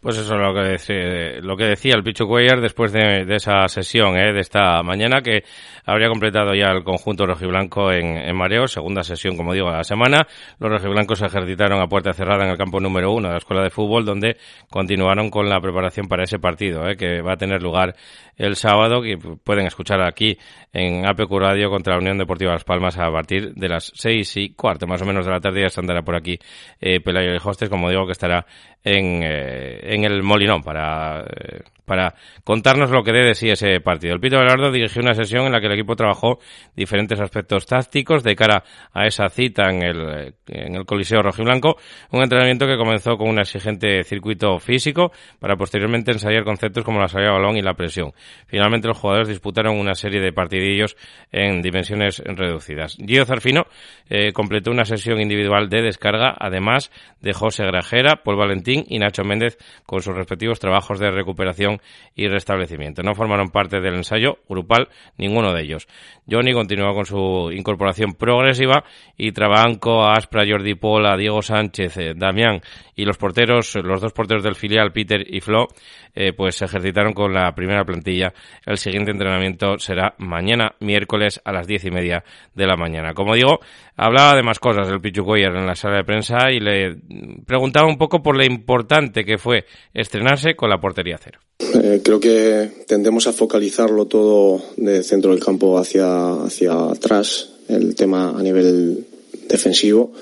[0.00, 3.66] Pues eso es lo que, decía, lo que decía el Picho Cuellar después de, esa
[3.66, 4.32] sesión ¿eh?
[4.32, 5.42] de esta mañana, que
[5.84, 10.28] habría completado ya el conjunto rojiblanco en, Mareo, segunda sesión, como digo, de la semana.
[10.60, 13.64] Los rojiblancos se ejercitaron a puerta cerrada en el campo número uno de la Escuela
[13.64, 14.36] de Fútbol, donde
[14.70, 16.96] continuaron con la preparación para ese partido, ¿eh?
[16.96, 17.96] que va a tener lugar
[18.36, 20.38] el sábado, que pueden escuchar aquí
[20.72, 24.50] en APQ Radio contra la Unión Deportiva Las Palmas a partir de las seis y
[24.50, 26.38] cuarto, más o menos de la tarde, ya andará por aquí
[26.80, 28.46] eh, Pelayo y Hostes, como digo, que estará
[28.84, 33.80] en, eh, en el Molinón para, eh, para contarnos lo que dé de sí ese
[33.80, 34.14] partido.
[34.14, 36.38] El Pito Velardo dirigió una sesión en la que el equipo trabajó
[36.76, 41.76] diferentes aspectos tácticos de cara a esa cita en el, en el Coliseo Rojiblanco,
[42.12, 47.08] un entrenamiento que comenzó con un exigente circuito físico para posteriormente ensayar conceptos como la
[47.08, 48.12] salida de balón y la presión.
[48.46, 50.96] Finalmente los jugadores disputaron una serie de partidillos
[51.32, 52.96] en dimensiones reducidas.
[52.96, 53.66] Gio Zarfino
[54.08, 59.24] eh, completó una sesión individual de descarga, además de José Grajera, Paul Valentín y Nacho
[59.24, 61.77] Méndez con sus respectivos trabajos de recuperación
[62.14, 63.02] y restablecimiento.
[63.02, 65.86] No formaron parte del ensayo grupal ninguno de ellos.
[66.28, 68.84] Johnny continuó con su incorporación progresiva
[69.16, 72.60] y Trabanco, Aspra, Jordi Pola, Diego Sánchez, eh, Damián
[72.94, 75.68] y los porteros, los dos porteros del filial, Peter y Flo,
[76.14, 78.32] eh, pues se ejercitaron con la primera plantilla.
[78.66, 83.14] El siguiente entrenamiento será mañana, miércoles, a las diez y media de la mañana.
[83.14, 83.60] Como digo,
[83.98, 86.96] hablaba de más cosas del Pichu Cuellar en la sala de prensa y le
[87.44, 91.40] preguntaba un poco por lo importante que fue estrenarse con la portería cero.
[91.58, 97.94] Eh, creo que tendemos a focalizarlo todo de centro del campo hacia, hacia atrás, el
[97.96, 99.04] tema a nivel
[99.48, 100.12] defensivo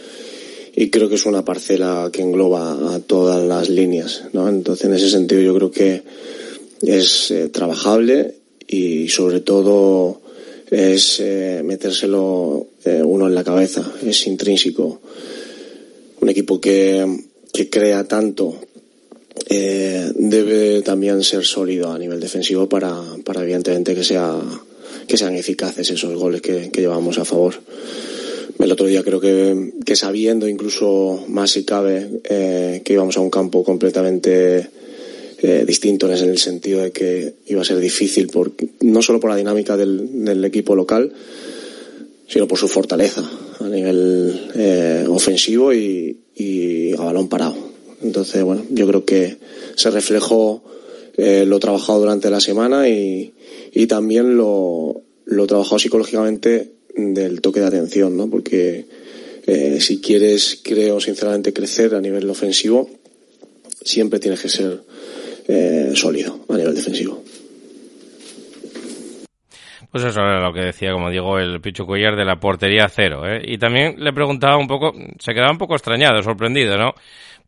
[0.75, 4.49] y creo que es una parcela que engloba a todas las líneas, ¿no?
[4.49, 6.03] Entonces, en ese sentido, yo creo que
[6.83, 8.35] es eh, trabajable
[8.69, 10.21] y, sobre todo,
[10.71, 15.01] es eh, metérselo eh, uno en la cabeza, es intrínseco.
[16.21, 17.05] Un equipo que,
[17.53, 18.59] que crea tanto
[19.49, 24.41] eh, debe también ser sólido a nivel defensivo para, para evidentemente que sea
[25.07, 27.55] que sean eficaces esos goles que, que llevamos a favor
[28.59, 33.21] el otro día creo que, que sabiendo incluso más si cabe eh, que íbamos a
[33.21, 34.69] un campo completamente
[35.43, 39.31] eh, distinto en el sentido de que iba a ser difícil, por, no solo por
[39.31, 41.13] la dinámica del, del equipo local,
[42.29, 43.29] sino por su fortaleza
[43.61, 47.57] a nivel eh, ofensivo y, y, a balón parado.
[48.03, 49.37] Entonces, bueno, yo creo que
[49.75, 50.63] se reflejó
[51.17, 53.33] eh, lo trabajado durante la semana y,
[53.89, 58.29] también lo, lo trabajado psicológicamente del toque de atención, ¿no?
[58.29, 58.87] Porque
[59.47, 62.89] eh, si quieres, creo sinceramente, crecer a nivel ofensivo,
[63.83, 64.81] siempre tienes que ser
[65.49, 67.23] eh, sólido a nivel defensivo.
[69.91, 73.23] Pues eso era lo que decía, como digo, el Pichu Cuellar de la portería cero.
[73.27, 73.41] ¿eh?
[73.45, 76.93] Y también le preguntaba un poco, se quedaba un poco extrañado, sorprendido, ¿no?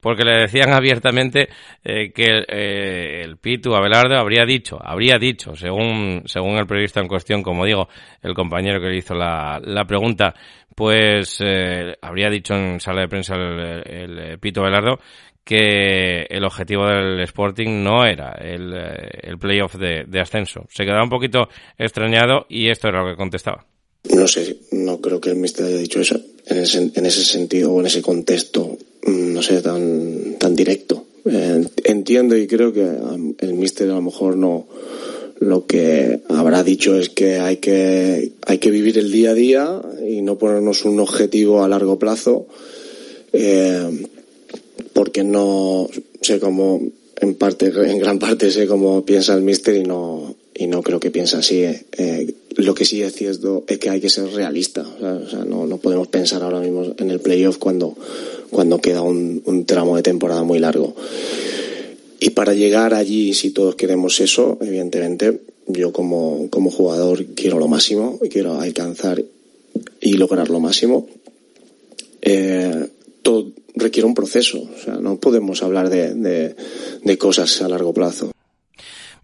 [0.01, 1.49] Porque le decían abiertamente
[1.85, 7.09] eh, que eh, el Pitu Abelardo habría dicho, habría dicho, según, según el periodista en
[7.09, 7.89] cuestión, como digo,
[8.23, 10.35] el compañero que le hizo la, la pregunta,
[10.79, 15.01] pues eh, habría dicho en sala de prensa el, el, Abelardo
[15.49, 20.67] que el objetivo del Sporting no era el, eh, el playoff de, ascenso.
[20.71, 23.65] Se quedaba un poquito extrañado y esto era lo que contestaba.
[24.15, 27.73] No sé, no creo que el Mister haya dicho eso en ese, en ese sentido
[27.73, 31.07] o en ese contexto, mm, no sé, tan, tan directo.
[31.25, 32.87] Entiendo y creo que
[33.39, 34.67] el Mister a lo mejor no
[35.41, 39.83] lo que habrá dicho es que hay que hay que vivir el día a día
[40.07, 42.47] y no ponernos un objetivo a largo plazo
[43.33, 44.09] eh,
[44.93, 45.88] porque no
[46.21, 46.81] sé cómo
[47.21, 51.01] en parte en gran parte sé cómo piensa el Mister y no y no creo
[51.01, 51.85] que piensa así eh.
[51.97, 55.67] Eh, lo que sí es cierto es que hay que ser realista o sea, no,
[55.67, 57.97] no, podemos pensar ahora mismo en el playoff cuando
[58.51, 60.95] cuando queda un, un, tramo de temporada muy largo
[62.21, 67.69] y para llegar allí si todos queremos eso evidentemente yo como, como jugador quiero lo
[67.69, 69.23] máximo quiero alcanzar
[70.01, 71.07] y lograr lo máximo
[72.23, 72.88] eh,
[73.75, 74.62] requiere un proceso.
[74.62, 76.57] O sea, no podemos hablar de, de,
[77.03, 78.33] de cosas a largo plazo.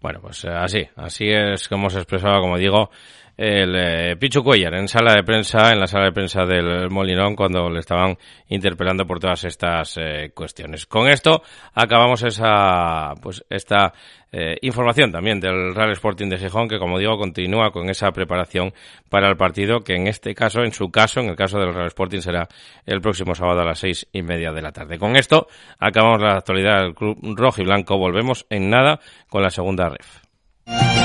[0.01, 2.91] Bueno, pues así, así es como se expresaba, como digo,
[3.37, 7.35] el eh, Pichu Cuellar en sala de prensa, en la sala de prensa del Molinón,
[7.35, 8.17] cuando le estaban
[8.47, 10.85] interpelando por todas estas eh, cuestiones.
[10.85, 11.41] Con esto
[11.73, 13.93] acabamos esa, pues esta
[14.31, 18.73] eh, información también del Real Sporting de Gijón, que como digo, continúa con esa preparación
[19.09, 21.87] para el partido, que en este caso, en su caso, en el caso del Real
[21.87, 22.47] Sporting, será
[22.85, 24.97] el próximo sábado a las seis y media de la tarde.
[24.97, 25.47] Con esto
[25.79, 27.97] acabamos la actualidad del Club Rojo y Blanco.
[27.97, 31.04] Volvemos en nada con la segunda ref.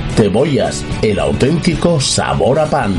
[0.21, 2.93] Cebollas, el auténtico sabor a pan.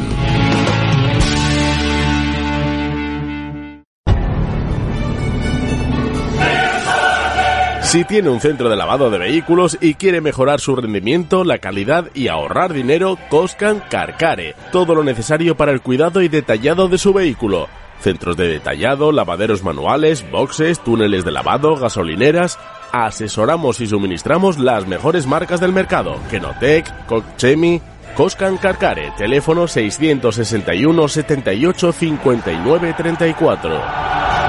[7.82, 12.10] Si tiene un centro de lavado de vehículos y quiere mejorar su rendimiento, la calidad
[12.12, 14.56] y ahorrar dinero, Coscan Carcare.
[14.72, 17.68] Todo lo necesario para el cuidado y detallado de su vehículo.
[18.02, 22.58] Centros de detallado, lavaderos manuales, boxes, túneles de lavado, gasolineras.
[22.90, 26.16] Asesoramos y suministramos las mejores marcas del mercado.
[26.28, 27.80] Kenotec, Cochemi,
[28.16, 29.12] Coscan Carcare.
[29.16, 34.41] Teléfono 661 78 59 34.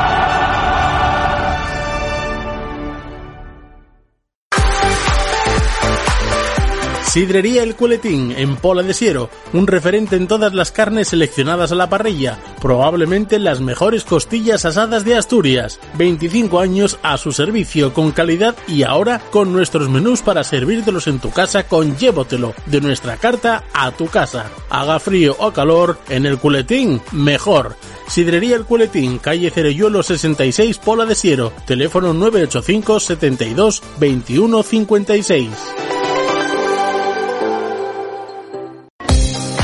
[7.14, 11.76] Sidrería El Culetín, en Pola de Siero, un referente en todas las carnes seleccionadas a
[11.76, 15.80] la parrilla, probablemente las mejores costillas asadas de Asturias.
[15.96, 21.20] 25 años a su servicio con calidad y ahora con nuestros menús para servírtelos en
[21.20, 24.50] tu casa con Llévotelo, de nuestra carta a tu casa.
[24.72, 27.76] Haga frío o calor, en El Culetín, mejor.
[28.08, 35.50] Sidrería El Culetín, calle Cereyuelo 66, Pola de Siero, teléfono 985 72 21 56.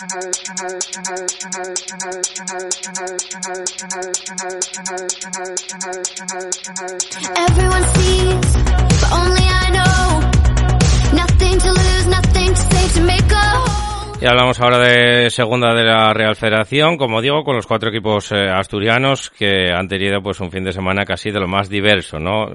[0.00, 0.16] Everyone
[7.92, 8.56] sees,
[9.12, 10.20] only I know.
[11.12, 13.60] Nothing to lose, nothing to say to make a
[14.22, 18.32] Y hablamos ahora de segunda de la Real Federación, como digo, con los cuatro equipos
[18.32, 22.18] eh, asturianos que han tenido pues un fin de semana casi de lo más diverso,
[22.18, 22.46] ¿no?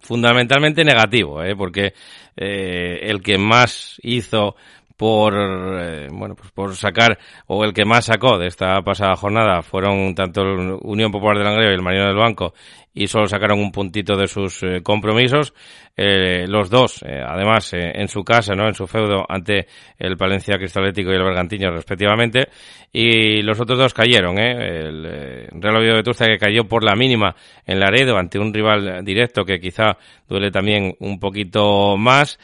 [0.00, 1.56] Fundamentalmente negativo, ¿eh?
[1.56, 1.92] porque
[2.36, 4.54] eh, el que más hizo
[4.96, 9.62] por eh, bueno pues por sacar o el que más sacó de esta pasada jornada
[9.62, 12.54] fueron tanto el Unión Popular del Langreo y el Marino del Banco
[12.94, 15.52] y solo sacaron un puntito de sus eh, compromisos.
[15.96, 20.16] Eh, los dos eh, además eh, en su casa no en su feudo ante el
[20.16, 22.48] Palencia Cristalético y el Bergantiño respectivamente.
[22.92, 24.52] Y los otros dos cayeron ¿eh?
[24.52, 27.34] el eh, Real Oviedo de Tusta que cayó por la mínima
[27.66, 29.96] en Laredo ante un rival directo que quizá
[30.28, 32.38] duele también un poquito más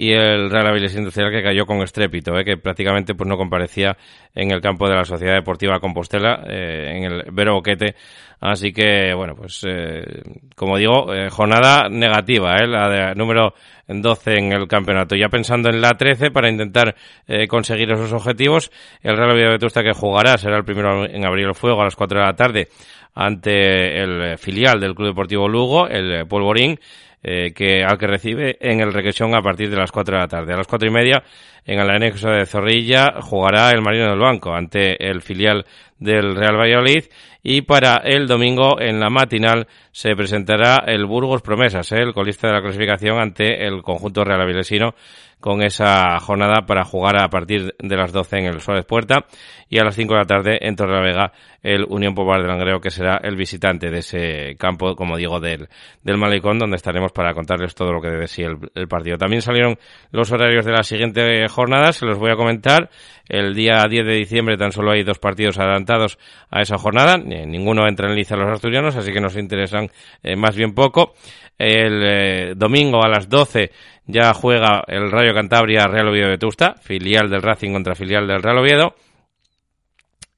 [0.00, 2.44] y el Real Avilés Industrial que cayó con estrépito, ¿eh?
[2.44, 3.96] que prácticamente pues no comparecía
[4.32, 7.96] en el campo de la Sociedad Deportiva Compostela, eh, en el Vero Boquete.
[8.40, 10.22] Así que, bueno, pues eh,
[10.54, 12.68] como digo, eh, jornada negativa, ¿eh?
[12.68, 13.54] la de número
[13.88, 15.16] 12 en el campeonato.
[15.16, 16.94] Ya pensando en la 13 para intentar
[17.26, 18.70] eh, conseguir esos objetivos,
[19.02, 21.84] el Real Oviedo de Tusta que jugará será el primero en abrir el fuego a
[21.84, 22.68] las 4 de la tarde
[23.14, 26.78] ante el filial del Club Deportivo Lugo, el Polvorín,
[27.22, 30.28] eh, que al que recibe en el Requesión a partir de las 4 de la
[30.28, 30.52] tarde.
[30.52, 31.22] A las cuatro y media,
[31.64, 35.66] en el anexo de Zorrilla, jugará el Marino del Banco ante el filial
[35.98, 37.04] del Real Valladolid
[37.42, 42.02] y para el domingo en la matinal se presentará el Burgos Promesas, ¿eh?
[42.02, 44.94] el colista de la clasificación ante el conjunto real avilesino
[45.40, 49.26] con esa jornada para jugar a partir de las 12 en el Suárez Puerta
[49.68, 51.32] y a las 5 de la tarde en Torrelavega
[51.62, 55.68] el Unión Popular de Langreo que será el visitante de ese campo, como digo, del,
[56.02, 59.18] del Malecón donde estaremos para contarles todo lo que debe sí el, partido.
[59.18, 59.78] También salieron
[60.10, 62.90] los horarios de la siguiente jornada, se los voy a comentar.
[63.28, 66.18] El día 10 de diciembre tan solo hay dos partidos adelantados
[66.50, 69.90] a esa jornada, ninguno entra en liza los asturianos, así que nos interesan
[70.22, 71.12] eh, más bien poco.
[71.58, 73.70] El eh, domingo a las 12
[74.08, 78.42] ya juega el Rayo Cantabria Real Oviedo de Tusta, filial del Racing contra filial del
[78.42, 78.94] Real Oviedo.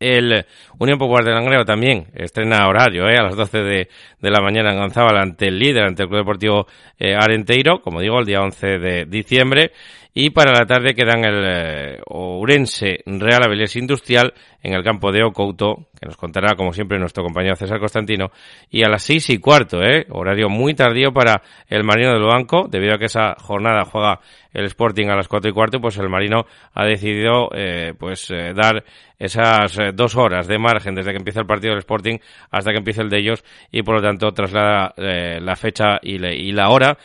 [0.01, 0.47] El
[0.79, 3.17] Unión Popular de Langreo también estrena horario ¿eh?
[3.19, 6.21] a las 12 de, de la mañana en Gonzábal ante el líder, ante el Club
[6.21, 6.67] Deportivo
[6.99, 9.73] eh, Arenteiro, como digo, el día 11 de diciembre.
[10.13, 14.33] Y para la tarde quedan el eh, Ourense Real Avilés Industrial
[14.63, 18.31] en el campo de Ocouto, que nos contará, como siempre, nuestro compañero César Constantino.
[18.71, 20.07] Y a las seis y cuarto, ¿eh?
[20.11, 24.21] horario muy tardío para el Marino del Banco, debido a que esa jornada juega
[24.53, 26.45] el Sporting a las cuatro y cuarto, pues el Marino
[26.75, 28.85] ha decidido eh, pues eh, dar
[29.19, 32.19] esas eh, dos horas de margen desde que empieza el partido del Sporting
[32.51, 36.19] hasta que empiece el de ellos y por lo tanto traslada eh, la fecha y,
[36.19, 36.97] le, y la hora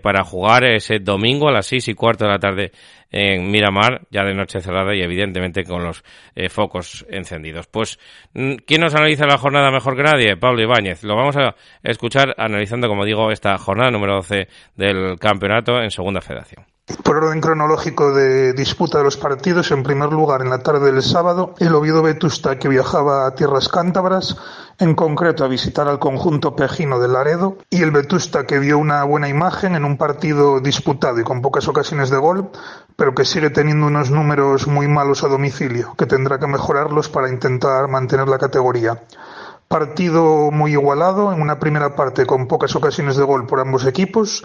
[0.00, 2.70] para jugar ese domingo a las seis y cuarto de la tarde
[3.12, 6.02] en Miramar, ya de noche cerrada y evidentemente con los
[6.34, 7.66] eh, focos encendidos.
[7.66, 7.98] Pues,
[8.32, 10.36] mm, ¿quién nos analiza la jornada mejor que nadie?
[10.36, 11.04] Pablo Ibáñez.
[11.04, 16.20] Lo vamos a escuchar analizando, como digo, esta jornada número 12 del campeonato en Segunda
[16.20, 16.71] Federación.
[17.04, 21.00] Por orden cronológico de disputa de los partidos, en primer lugar, en la tarde del
[21.00, 24.36] sábado, el Oviedo Vetusta que viajaba a tierras cántabras,
[24.80, 29.04] en concreto a visitar al conjunto pejino de Laredo, y el Vetusta que dio una
[29.04, 32.50] buena imagen en un partido disputado y con pocas ocasiones de gol,
[32.96, 37.30] pero que sigue teniendo unos números muy malos a domicilio, que tendrá que mejorarlos para
[37.30, 39.04] intentar mantener la categoría.
[39.68, 44.44] Partido muy igualado, en una primera parte con pocas ocasiones de gol por ambos equipos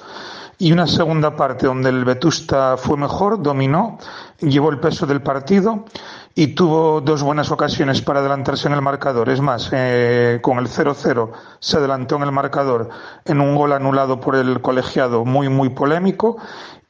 [0.59, 3.97] y una segunda parte donde el Vetusta fue mejor, dominó,
[4.39, 5.85] llevó el peso del partido
[6.33, 9.29] y tuvo dos buenas ocasiones para adelantarse en el marcador.
[9.29, 12.89] Es más, eh, con el 0-0 se adelantó en el marcador
[13.25, 16.37] en un gol anulado por el colegiado muy, muy polémico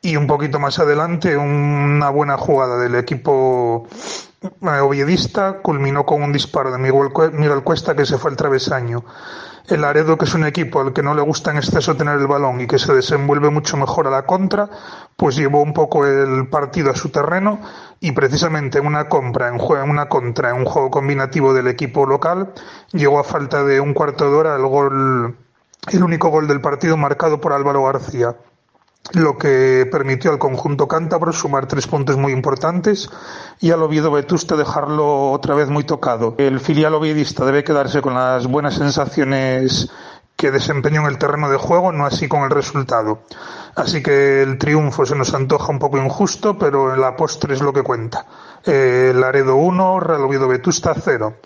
[0.01, 3.87] y un poquito más adelante una buena jugada del equipo
[4.43, 8.37] eh, oviedista culminó con un disparo de Miguel, Cue- Miguel Cuesta que se fue al
[8.37, 9.03] travesaño.
[9.67, 12.27] El Aredo, que es un equipo al que no le gusta en exceso tener el
[12.27, 14.69] balón y que se desenvuelve mucho mejor a la contra,
[15.17, 17.59] pues llevó un poco el partido a su terreno
[17.99, 22.05] y precisamente en una compra, en, en una contra, en un juego combinativo del equipo
[22.05, 22.53] local,
[22.93, 25.35] llegó a falta de un cuarto de hora el gol,
[25.91, 28.37] el único gol del partido marcado por Álvaro García
[29.13, 33.09] lo que permitió al conjunto cántabro sumar tres puntos muy importantes
[33.59, 36.35] y al Oviedo Vetusta dejarlo otra vez muy tocado.
[36.37, 39.89] El filial oviedista debe quedarse con las buenas sensaciones
[40.35, 43.23] que desempeñó en el terreno de juego, no así con el resultado.
[43.75, 47.73] Así que el triunfo se nos antoja un poco injusto, pero la postre es lo
[47.73, 48.25] que cuenta.
[48.63, 51.37] Eh, Laredo 1, Real Oviedo Vetusta 0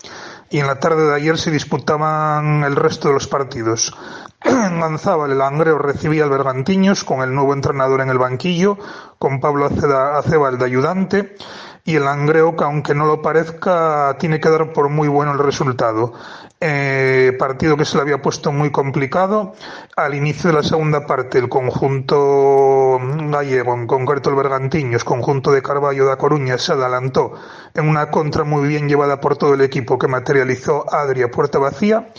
[0.52, 3.92] y en la tarde de ayer se disputaban el resto de los partidos.
[4.44, 8.76] En Manzábal, el Langreo recibía al Bergantiños con el nuevo entrenador en el banquillo,
[9.18, 11.36] con Pablo Aceda- Acebal de ayudante,
[11.84, 15.38] y el Langreo, que aunque no lo parezca, tiene que dar por muy bueno el
[15.38, 16.12] resultado.
[16.60, 19.54] Eh, partido que se le había puesto muy complicado.
[19.96, 25.60] Al inicio de la segunda parte, el conjunto gallego, en concreto el Bergantiños, conjunto de
[25.60, 27.34] Carballo da Coruña, se adelantó
[27.74, 31.58] en una contra muy bien llevada por todo el equipo que materializó Adri a puerta
[31.58, 32.10] vacía.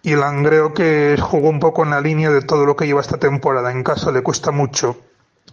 [0.00, 3.02] Y el Langreo que jugó un poco en la línea de todo lo que lleva
[3.02, 3.70] esta temporada.
[3.70, 4.96] En casa le cuesta mucho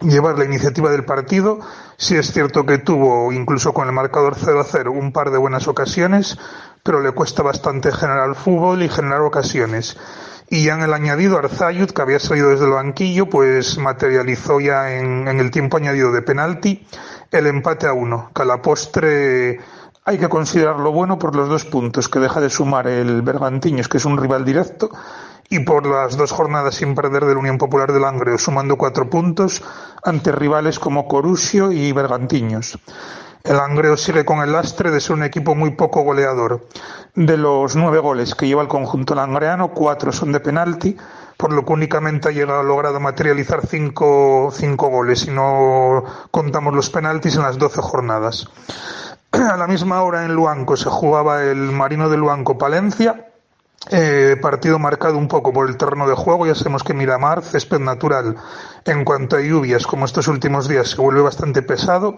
[0.00, 1.60] llevar la iniciativa del partido.
[1.96, 5.38] Sí es cierto que tuvo, incluso con el marcador 0 a 0, un par de
[5.38, 6.38] buenas ocasiones,
[6.82, 9.96] pero le cuesta bastante generar fútbol y generar ocasiones.
[10.48, 14.92] Y ya en el añadido, Arzayud, que había salido desde el banquillo, pues materializó ya
[14.92, 16.86] en, en el tiempo añadido de penalti
[17.30, 19.60] el empate a uno, que a la postre
[20.04, 23.98] hay que considerarlo bueno por los dos puntos que deja de sumar el Bergantiños, que
[23.98, 24.90] es un rival directo,
[25.50, 29.62] y por las dos jornadas sin perder del Unión Popular de Langreo, sumando cuatro puntos
[30.04, 32.78] ante rivales como Corusio y Bergantiños.
[33.42, 36.68] El Langreo sigue con el lastre de ser un equipo muy poco goleador.
[37.16, 40.96] De los nueve goles que lleva el conjunto langreano, cuatro son de penalti,
[41.36, 46.90] por lo que únicamente ha llegado, logrado materializar cinco, cinco goles y no contamos los
[46.90, 48.46] penaltis en las doce jornadas.
[49.32, 53.29] A la misma hora en Luanco se jugaba el Marino de Luanco Palencia,
[53.88, 56.46] eh, partido marcado un poco por el terreno de juego.
[56.46, 58.36] Ya sabemos que Miramar, césped natural,
[58.84, 62.16] en cuanto a lluvias, como estos últimos días, se vuelve bastante pesado.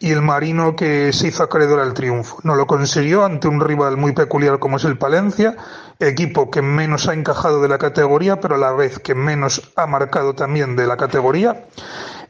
[0.00, 2.38] Y el Marino que se hizo acreedor al triunfo.
[2.44, 5.56] No lo consiguió ante un rival muy peculiar como es el Palencia,
[5.98, 9.86] equipo que menos ha encajado de la categoría, pero a la vez que menos ha
[9.86, 11.64] marcado también de la categoría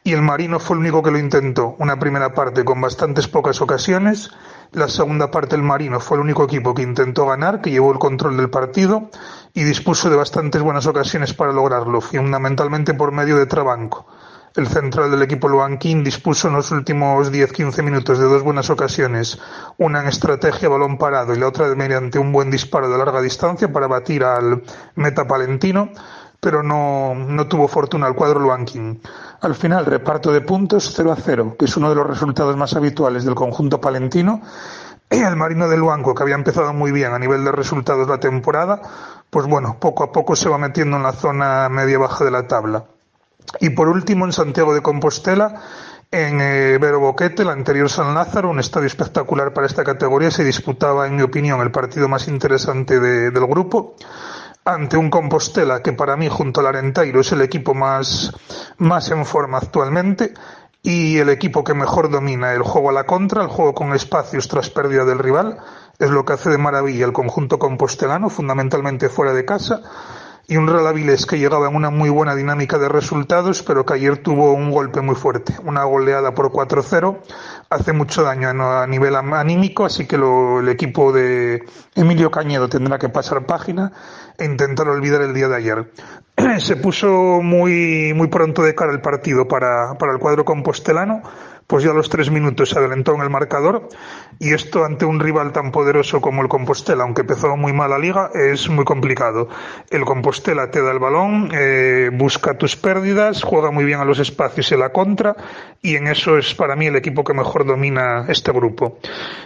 [0.08, 1.76] y el Marino fue el único que lo intentó.
[1.78, 4.30] Una primera parte con bastantes pocas ocasiones.
[4.72, 7.98] La segunda parte el Marino fue el único equipo que intentó ganar, que llevó el
[7.98, 9.08] control del partido
[9.54, 14.06] y dispuso de bastantes buenas ocasiones para lograrlo, fundamentalmente por medio de Trabanco.
[14.54, 19.38] El central del equipo Luanquín dispuso en los últimos 10-15 minutos de dos buenas ocasiones,
[19.76, 23.72] una en estrategia balón parado y la otra mediante un buen disparo de larga distancia
[23.72, 24.62] para batir al
[24.96, 25.90] meta palentino,
[26.40, 29.00] pero no, no tuvo fortuna el cuadro Luanquín.
[29.40, 32.74] Al final, reparto de puntos 0 a 0, que es uno de los resultados más
[32.74, 34.40] habituales del conjunto palentino.
[35.10, 38.20] Y el Marino de Luanco, que había empezado muy bien a nivel de resultados la
[38.20, 38.82] temporada,
[39.30, 42.84] pues bueno, poco a poco se va metiendo en la zona media-baja de la tabla.
[43.58, 45.62] Y por último, en Santiago de Compostela,
[46.10, 50.44] en eh, Vero Boquete, el anterior San Lázaro, un estadio espectacular para esta categoría, se
[50.44, 53.94] disputaba, en mi opinión, el partido más interesante de- del grupo
[54.68, 58.32] ante un Compostela que para mí junto al Arenteiro es el equipo más,
[58.76, 60.34] más en forma actualmente
[60.82, 64.46] y el equipo que mejor domina el juego a la contra, el juego con espacios
[64.46, 65.58] tras pérdida del rival,
[65.98, 69.80] es lo que hace de maravilla el conjunto compostelano, fundamentalmente fuera de casa,
[70.46, 73.94] y un Real Avilés que llegaba en una muy buena dinámica de resultados, pero que
[73.94, 77.18] ayer tuvo un golpe muy fuerte, una goleada por 4-0,
[77.68, 81.64] hace mucho daño a nivel anímico, así que lo- el equipo de
[81.94, 83.92] Emilio Cañedo tendrá que pasar página
[84.44, 85.92] intentar olvidar el día de ayer.
[86.58, 91.22] Se puso muy, muy pronto de cara el partido para, para el cuadro compostelano,
[91.68, 93.90] pues ya a los tres minutos se adelantó en el marcador
[94.38, 97.98] y esto ante un rival tan poderoso como el Compostela, aunque empezó muy mal la
[97.98, 99.50] liga, es muy complicado.
[99.90, 104.18] El Compostela te da el balón, eh, busca tus pérdidas, juega muy bien a los
[104.18, 105.36] espacios en la contra
[105.82, 108.98] y en eso es para mí el equipo que mejor domina este grupo.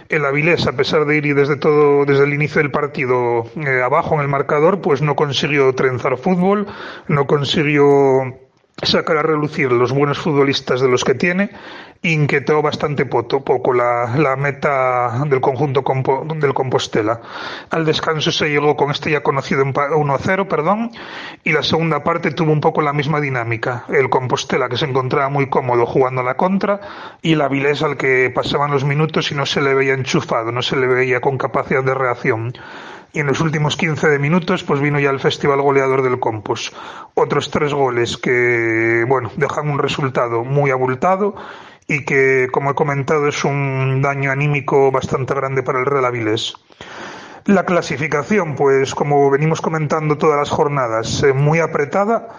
[0.07, 4.15] El Avilés, a pesar de ir desde todo, desde el inicio del partido eh, abajo
[4.15, 6.67] en el marcador, pues no consiguió trenzar fútbol,
[7.09, 8.42] no consiguió
[8.81, 11.51] sacar a relucir los buenos futbolistas de los que tiene,
[12.01, 17.21] inquietó bastante poco la, la meta del conjunto compo- del Compostela.
[17.69, 20.91] Al descanso se llegó con este ya conocido empa- 1-0, perdón,
[21.45, 23.85] y la segunda parte tuvo un poco la misma dinámica.
[23.87, 26.81] El Compostela que se encontraba muy cómodo jugando a la contra
[27.21, 30.61] y el Avilés al que pasaban los minutos y no se le veía enchufado, no
[30.61, 32.53] se le veía con capacidad de reacción
[33.13, 36.73] y en los últimos 15 de minutos pues vino ya el festival goleador del Compos.
[37.13, 41.35] Otros tres goles que, bueno, dejan un resultado muy abultado
[41.87, 46.55] y que, como he comentado, es un daño anímico bastante grande para el Real Avilés.
[47.45, 52.29] La clasificación, pues como venimos comentando todas las jornadas, eh, muy apretada.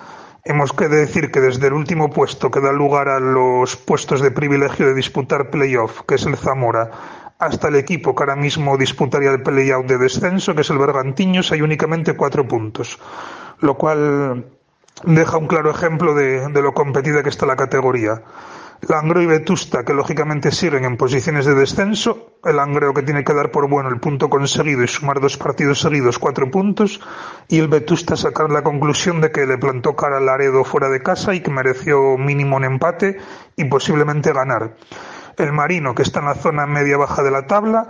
[0.44, 4.30] Hemos que decir que desde el último puesto que da lugar a los puestos de
[4.30, 6.90] privilegio de disputar playoff, que es el Zamora,
[7.46, 11.52] hasta el equipo que ahora mismo disputaría el playoff de descenso, que es el Bergantiños,
[11.52, 12.98] hay únicamente cuatro puntos,
[13.60, 14.46] lo cual
[15.04, 18.22] deja un claro ejemplo de, de lo competida que está la categoría.
[18.88, 23.32] Langro y Vetusta, que lógicamente siguen en posiciones de descenso, el Langreo que tiene que
[23.32, 27.00] dar por bueno el punto conseguido y sumar dos partidos seguidos cuatro puntos
[27.48, 31.02] y el Vetusta sacar la conclusión de que le plantó cara al Laredo fuera de
[31.02, 33.16] casa y que mereció mínimo un empate
[33.56, 34.76] y posiblemente ganar.
[35.36, 37.88] El Marino que está en la zona media baja de la tabla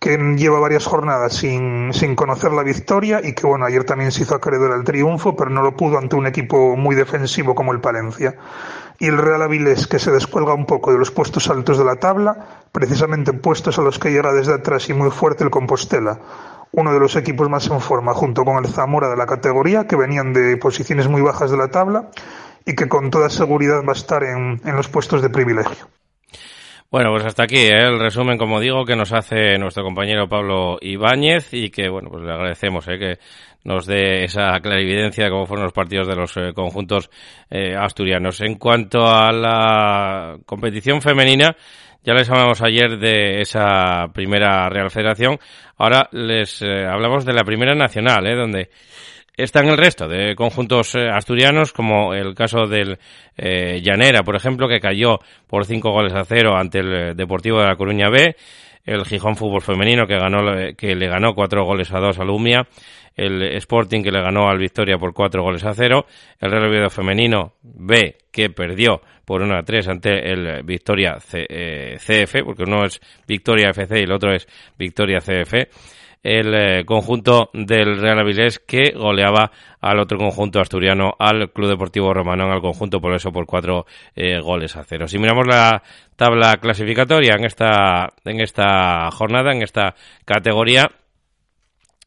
[0.00, 4.22] que lleva varias jornadas sin, sin conocer la victoria y que bueno, ayer también se
[4.22, 7.80] hizo acreedor al triunfo, pero no lo pudo ante un equipo muy defensivo como el
[7.80, 8.34] Palencia.
[8.98, 11.96] Y el Real Avilés, que se descuelga un poco de los puestos altos de la
[11.96, 16.18] tabla, precisamente puestos a los que llega desde atrás y muy fuerte el Compostela,
[16.72, 19.96] uno de los equipos más en forma, junto con el Zamora de la categoría, que
[19.96, 22.08] venían de posiciones muy bajas de la tabla
[22.64, 25.88] y que con toda seguridad va a estar en, en los puestos de privilegio.
[26.90, 27.86] Bueno, pues hasta aquí ¿eh?
[27.86, 32.24] el resumen, como digo, que nos hace nuestro compañero Pablo Ibáñez y que, bueno, pues
[32.24, 32.98] le agradecemos ¿eh?
[32.98, 33.18] que
[33.62, 37.08] nos dé esa clarividencia de cómo fueron los partidos de los eh, conjuntos
[37.48, 38.40] eh, asturianos.
[38.40, 41.54] En cuanto a la competición femenina,
[42.02, 45.38] ya les hablamos ayer de esa primera Real Federación.
[45.76, 48.34] Ahora les eh, hablamos de la primera nacional, ¿eh?
[48.34, 48.70] donde
[49.36, 52.98] están el resto de conjuntos eh, asturianos, como el caso del
[53.36, 57.60] eh, Llanera, por ejemplo, que cayó por cinco goles a cero ante el eh, Deportivo
[57.60, 58.36] de La Coruña B,
[58.84, 60.38] el Gijón Fútbol Femenino, que, ganó,
[60.76, 62.66] que le ganó cuatro goles a dos a Lumia,
[63.14, 66.06] el Sporting, que le ganó al Victoria por cuatro goles a cero,
[66.40, 71.46] el Real Oviedo Femenino B, que perdió por 1 a 3 ante el Victoria C,
[71.48, 75.54] eh, CF, porque uno es Victoria FC y el otro es Victoria CF
[76.22, 79.50] el eh, conjunto del Real Avilés que goleaba
[79.80, 84.40] al otro conjunto asturiano, al Club Deportivo Romanón, al conjunto por eso por cuatro eh,
[84.40, 85.08] goles a cero.
[85.08, 85.82] Si miramos la
[86.16, 89.94] tabla clasificatoria en esta, en esta jornada, en esta
[90.24, 90.90] categoría,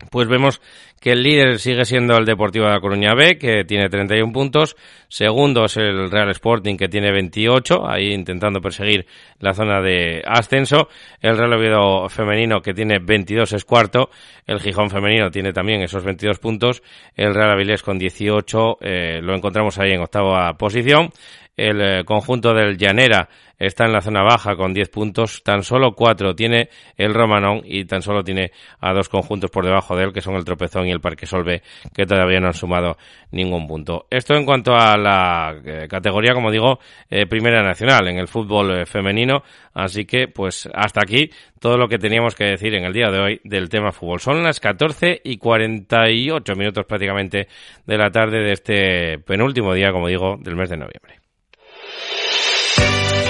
[0.10, 0.62] pues vemos
[1.04, 4.78] que el líder sigue siendo el Deportivo de La Coruña B, que tiene 31 puntos.
[5.10, 9.06] Segundo es el Real Sporting, que tiene 28, ahí intentando perseguir
[9.40, 10.88] la zona de ascenso.
[11.22, 14.12] El Real Oviedo femenino, que tiene 22, es cuarto.
[14.48, 16.82] El Gijón femenino tiene también esos 22 puntos.
[17.16, 21.10] El Real Avilés con 18, eh, lo encontramos ahí en octava posición.
[21.56, 23.30] El eh, conjunto del Llanera
[23.60, 27.86] está en la zona baja con 10 puntos, tan solo 4 tiene el Romanón y
[27.86, 30.92] tan solo tiene a dos conjuntos por debajo de él, que son el Tropezón y
[30.92, 31.62] el Parque Solve,
[31.94, 32.98] que todavía no han sumado
[33.32, 34.08] ningún punto.
[34.10, 38.88] Esto en cuanto a la eh, categoría, como digo, eh, primera nacional en el fútbol
[38.88, 39.44] femenino,
[39.76, 41.30] así que pues hasta aquí
[41.60, 44.20] todo lo que teníamos que decir en el día de hoy del tema fútbol.
[44.20, 47.48] Son las 14 y 48 minutos prácticamente
[47.86, 51.23] de la tarde de este penúltimo día, como digo, del mes de noviembre.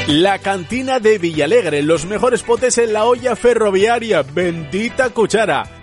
[0.08, 5.82] La cantina de Villalegre, los mejores potes en la olla ferroviaria, bendita cuchara.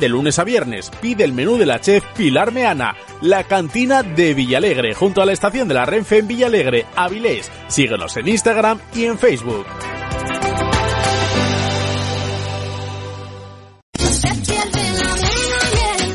[0.00, 0.90] de lunes a viernes.
[1.00, 2.96] Pide el menú de la chef Pilar Meana.
[3.20, 7.50] La cantina de Villalegre, junto a la estación de la Renfe en Villalegre, Avilés.
[7.68, 9.66] Síguenos en Instagram y en Facebook.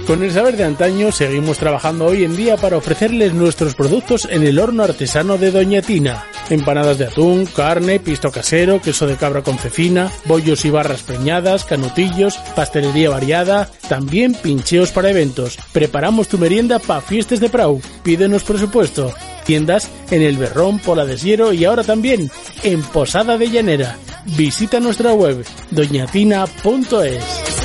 [0.08, 4.44] Con el saber de antaño seguimos trabajando hoy en día para ofrecerles nuestros productos en
[4.44, 6.26] el horno artesano de Doña Tina.
[6.52, 11.66] Empanadas de atún, carne, pisto casero, queso de cabra con cecina, bollos y barras preñadas,
[11.66, 15.58] canutillos, pastelería variada, también pincheos para eventos.
[15.74, 17.82] Preparamos tu merienda para fiestas de Prau.
[18.04, 19.12] Pídenos presupuesto.
[19.44, 22.30] Tiendas en El Berrón, Pola de Siero y ahora también
[22.62, 23.98] en Posada de Llanera.
[24.38, 27.65] Visita nuestra web doñatina.es.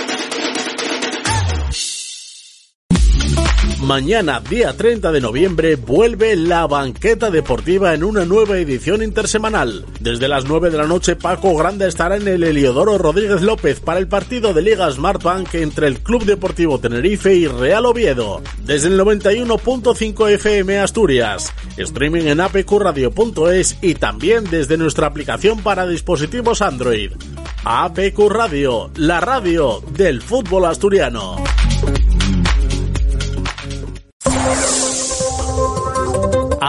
[3.81, 9.85] Mañana, día 30 de noviembre, vuelve la banqueta deportiva en una nueva edición intersemanal.
[9.99, 13.99] Desde las 9 de la noche, Paco Grande estará en el Heliodoro Rodríguez López para
[13.99, 18.43] el partido de Liga Smart Bank entre el Club Deportivo Tenerife y Real Oviedo.
[18.63, 26.61] Desde el 91.5 FM Asturias, streaming en apqradio.es y también desde nuestra aplicación para dispositivos
[26.61, 27.13] Android.
[27.63, 31.37] APQ Radio, la radio del fútbol asturiano.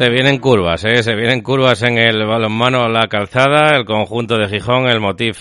[0.00, 1.02] Se vienen curvas, ¿eh?
[1.02, 5.34] se vienen curvas en el balonmano La Calzada, el conjunto de Gijón, el motif.co,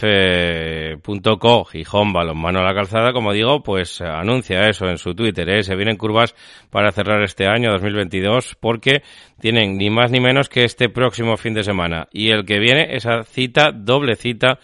[1.64, 5.64] Gijón balonmano La Calzada, como digo, pues anuncia eso en su Twitter, ¿eh?
[5.64, 6.36] se vienen curvas
[6.70, 9.01] para cerrar este año 2022 porque
[9.39, 12.97] tienen ni más ni menos que este próximo fin de semana y el que viene
[12.97, 14.60] esa cita, doble cita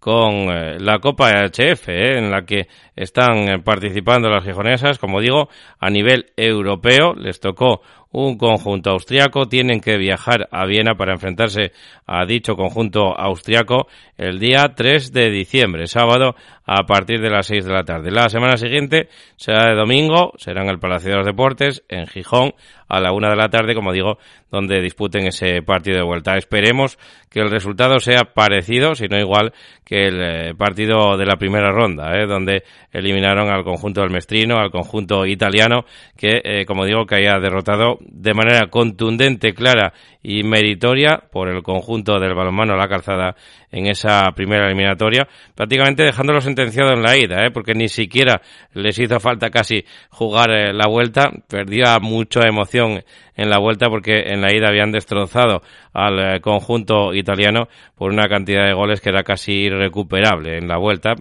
[0.00, 5.20] con eh, la Copa HF, eh, en la que están eh, participando las gijonesas, como
[5.20, 7.12] digo, a nivel europeo.
[7.14, 7.82] Les tocó
[8.12, 11.72] un conjunto austriaco, tienen que viajar a Viena para enfrentarse
[12.06, 13.86] a dicho conjunto austriaco
[14.16, 16.34] el día 3 de diciembre, sábado,
[16.66, 18.10] a partir de las 6 de la tarde.
[18.10, 22.52] La semana siguiente será de domingo, será en el Palacio de los Deportes, en Gijón,
[22.88, 24.18] a la una de la tarde, como digo,
[24.50, 26.36] donde disputen ese partido de vuelta.
[26.36, 26.98] Esperemos
[27.30, 29.52] que el resultado sea parecido, si no igual,
[29.84, 32.26] que el eh, partido de la primera ronda, ¿eh?
[32.26, 35.84] donde eliminaron al conjunto del Mestrino, al conjunto italiano,
[36.16, 39.92] que, eh, como digo, que haya derrotado de manera contundente, clara
[40.22, 43.36] y meritoria por el conjunto del balonmano la calzada
[43.72, 47.50] en esa primera eliminatoria, prácticamente dejándolo sentenciado en la ida, ¿eh?
[47.50, 48.40] porque ni siquiera
[48.72, 53.02] les hizo falta casi jugar eh, la vuelta, perdía mucha emoción
[53.40, 55.62] en la vuelta porque en la ida habían destrozado
[55.94, 60.76] al eh, conjunto italiano por una cantidad de goles que era casi irrecuperable en la
[60.76, 61.14] vuelta.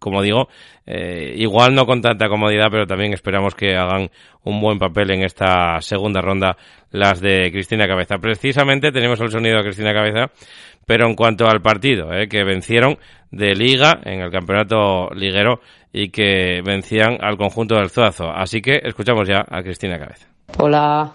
[0.00, 0.48] Como digo,
[0.84, 4.10] eh, igual no con tanta comodidad, pero también esperamos que hagan
[4.42, 6.56] un buen papel en esta segunda ronda
[6.90, 8.18] las de Cristina Cabeza.
[8.18, 10.32] Precisamente tenemos el sonido de Cristina Cabeza,
[10.90, 12.98] pero en cuanto al partido, eh, que vencieron
[13.30, 15.60] de liga en el campeonato liguero
[15.92, 18.28] y que vencían al conjunto del Zuazo.
[18.28, 20.26] Así que escuchamos ya a Cristina Cabeza.
[20.58, 21.12] Hola.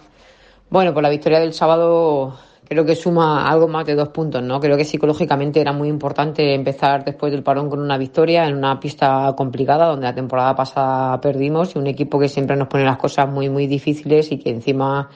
[0.69, 4.61] Bueno, por la victoria del sábado creo que suma algo más de dos puntos, ¿no?
[4.61, 8.79] Creo que psicológicamente era muy importante empezar después del parón con una victoria en una
[8.79, 12.97] pista complicada donde la temporada pasada perdimos y un equipo que siempre nos pone las
[12.97, 15.09] cosas muy, muy difíciles y que encima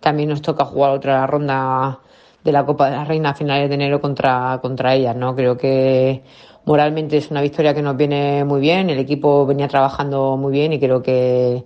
[0.00, 1.98] también nos toca jugar otra ronda
[2.44, 5.34] de la Copa de la Reina a finales de enero contra, contra ellas, ¿no?
[5.34, 6.22] Creo que
[6.64, 10.72] moralmente es una victoria que nos viene muy bien, el equipo venía trabajando muy bien
[10.72, 11.64] y creo que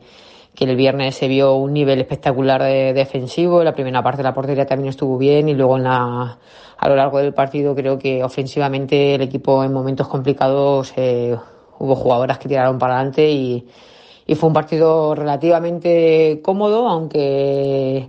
[0.56, 4.34] que el viernes se vio un nivel espectacular de defensivo, la primera parte de la
[4.34, 6.38] portería también estuvo bien y luego en la,
[6.78, 11.36] a lo largo del partido creo que ofensivamente el equipo en momentos complicados eh,
[11.78, 13.66] hubo jugadoras que tiraron para adelante y,
[14.26, 18.08] y fue un partido relativamente cómodo, aunque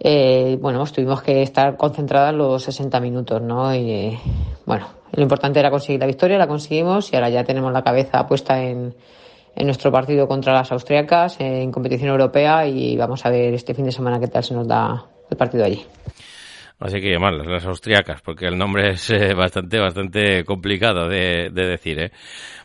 [0.00, 3.74] eh, bueno, pues tuvimos que estar concentradas los 60 minutos, ¿no?
[3.74, 4.18] Y
[4.64, 8.26] bueno, lo importante era conseguir la victoria, la conseguimos y ahora ya tenemos la cabeza
[8.26, 8.94] puesta en
[9.56, 13.86] en nuestro partido contra las austriacas en competición europea y vamos a ver este fin
[13.86, 15.84] de semana qué tal se nos da el partido allí.
[16.78, 21.66] Así que llamarlas las austriacas, porque el nombre es eh, bastante, bastante complicado de, de
[21.66, 22.12] decir, ¿eh?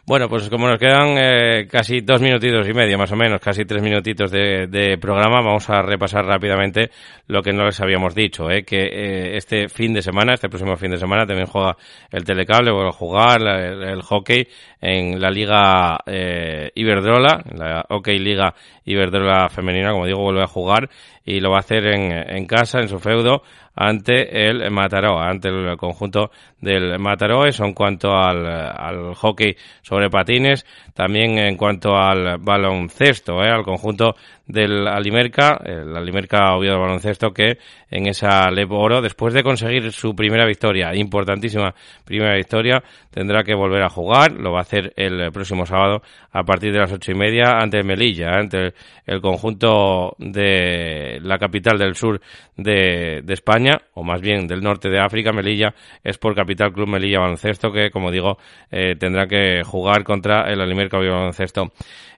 [0.03, 3.65] Bueno, pues como nos quedan eh, casi dos minutitos y medio, más o menos, casi
[3.65, 6.89] tres minutitos de, de, programa, vamos a repasar rápidamente
[7.27, 8.63] lo que no les habíamos dicho, ¿eh?
[8.63, 11.77] que eh, este fin de semana, este próximo fin de semana, también juega
[12.09, 14.47] el telecable, vuelve a jugar el, el, hockey
[14.81, 20.89] en la Liga eh, Iberdrola, la Hockey Liga Iberdrola Femenina, como digo, vuelve a jugar
[21.23, 23.43] y lo va a hacer en, en casa, en su feudo,
[23.75, 27.45] ante el Mataró, ante el conjunto del Mataró.
[27.45, 33.49] Eso en cuanto al, al hockey sobre patines, también en cuanto al baloncesto, ¿eh?
[33.49, 34.15] al conjunto
[34.51, 37.57] del Alimerca, el Alimerca Oviedo baloncesto que
[37.89, 41.73] en esa Lepo Oro, después de conseguir su primera victoria, importantísima
[42.05, 46.43] primera victoria, tendrá que volver a jugar, lo va a hacer el próximo sábado a
[46.43, 48.73] partir de las ocho y media ante Melilla, ante
[49.05, 52.21] el conjunto de la capital del sur
[52.57, 55.73] de, España, o más bien del norte de África, Melilla,
[56.03, 58.37] es por Capital Club Melilla Baloncesto que, como digo,
[58.69, 61.71] eh, tendrá que jugar contra el Alimerca Oviedo Baloncesto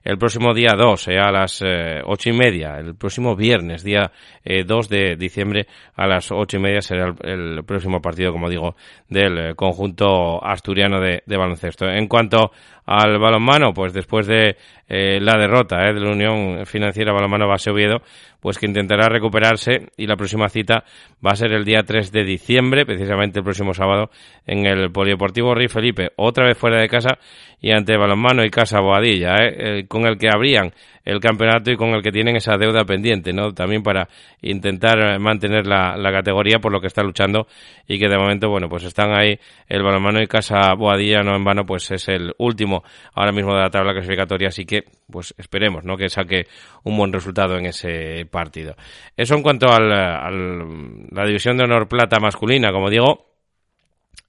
[0.04, 4.10] el próximo día 2 eh, a las eh, ocho y media, el próximo viernes, día
[4.44, 8.48] eh, 2 de diciembre a las ocho y media será el, el próximo partido, como
[8.48, 8.76] digo,
[9.08, 11.86] del eh, conjunto asturiano de, de, baloncesto.
[11.86, 12.52] En cuanto
[12.86, 14.56] al balonmano, pues después de
[14.86, 18.02] eh, la derrota eh, de la Unión Financiera Balonmano Base Oviedo,
[18.40, 20.84] pues que intentará recuperarse y la próxima cita
[21.24, 24.10] va a ser el día 3 de diciembre, precisamente el próximo sábado,
[24.46, 27.18] en el Polideportivo Rey Felipe, otra vez fuera de casa
[27.62, 30.72] y ante Balonmano y Casa Boadilla, eh, con el que abrían
[31.06, 33.52] el campeonato y con el que tienen esa deuda pendiente, ¿no?
[33.52, 34.08] También para
[34.42, 37.46] intentar mantener la, la categoría por lo que está luchando
[37.86, 41.44] y que de momento, bueno, pues están ahí el balonmano y Casa Boadilla, no en
[41.44, 42.73] vano, pues es el último
[43.12, 45.96] ahora mismo de la tabla clasificatoria, así que, pues esperemos, ¿no?
[45.96, 46.46] Que saque
[46.82, 48.74] un buen resultado en ese partido.
[49.16, 53.34] Eso en cuanto al la división de honor plata masculina, como digo,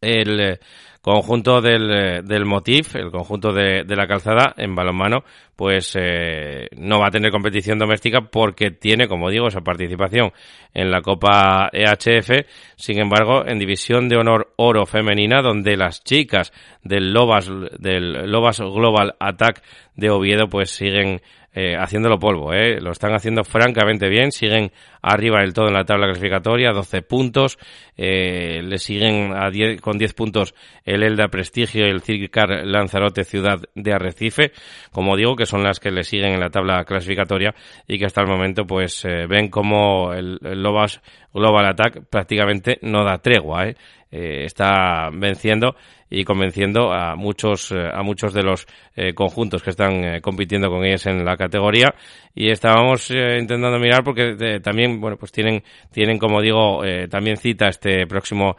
[0.02, 0.60] el
[1.06, 5.24] conjunto del, eh, del Motif, el conjunto de, de, la calzada en balonmano,
[5.56, 10.32] pues eh, no va a tener competición doméstica porque tiene, como digo, esa participación
[10.74, 12.48] en la Copa EHF.
[12.76, 16.52] Sin embargo, en división de honor oro femenina, donde las chicas
[16.84, 19.62] del Lobas, del Lobas Global Attack
[19.96, 21.22] de Oviedo, pues siguen
[21.58, 22.82] eh, haciéndolo polvo, ¿eh?
[22.82, 24.74] lo están haciendo francamente bien, siguen
[25.06, 27.60] arriba del todo en la tabla clasificatoria, 12 puntos,
[27.96, 33.24] eh, le siguen a 10, con 10 puntos el Elda Prestigio y el Circar Lanzarote
[33.24, 34.52] Ciudad de Arrecife,
[34.92, 37.54] como digo, que son las que le siguen en la tabla clasificatoria
[37.88, 41.02] y que hasta el momento pues eh, ven como el, Lobas
[41.34, 43.76] Global Attack prácticamente no da tregua, ¿eh?
[44.12, 45.76] Eh, está venciendo
[46.10, 48.66] y convenciendo a muchos a muchos de los
[49.16, 51.94] conjuntos que están compitiendo con ellos en la categoría.
[52.34, 54.60] Y estábamos intentando mirar porque eh,
[55.00, 58.56] bueno pues tienen tienen como digo también cita este próximo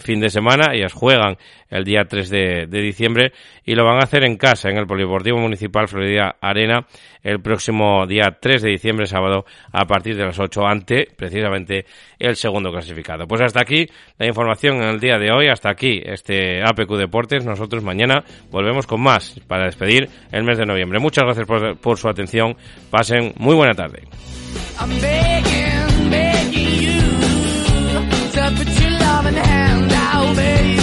[0.00, 1.36] fin de semana ellas juegan
[1.70, 3.32] el día 3 de, diciembre
[3.64, 6.86] y lo van a hacer en casa en el Polideportivo Municipal Florida Arena
[7.22, 11.84] el próximo día 3 de diciembre sábado a partir de las 8 ante precisamente
[12.18, 13.86] el segundo clasificado pues hasta aquí
[14.18, 18.86] la información en el día de hoy hasta aquí este APQ Deportes nosotros mañana volvemos
[18.86, 20.98] con más para despedir el mes de noviembre.
[20.98, 21.46] Muchas gracias
[21.80, 22.56] por su atención.
[22.90, 24.02] Pasen muy buena tarde.
[28.56, 30.77] put your loving hand out, baby.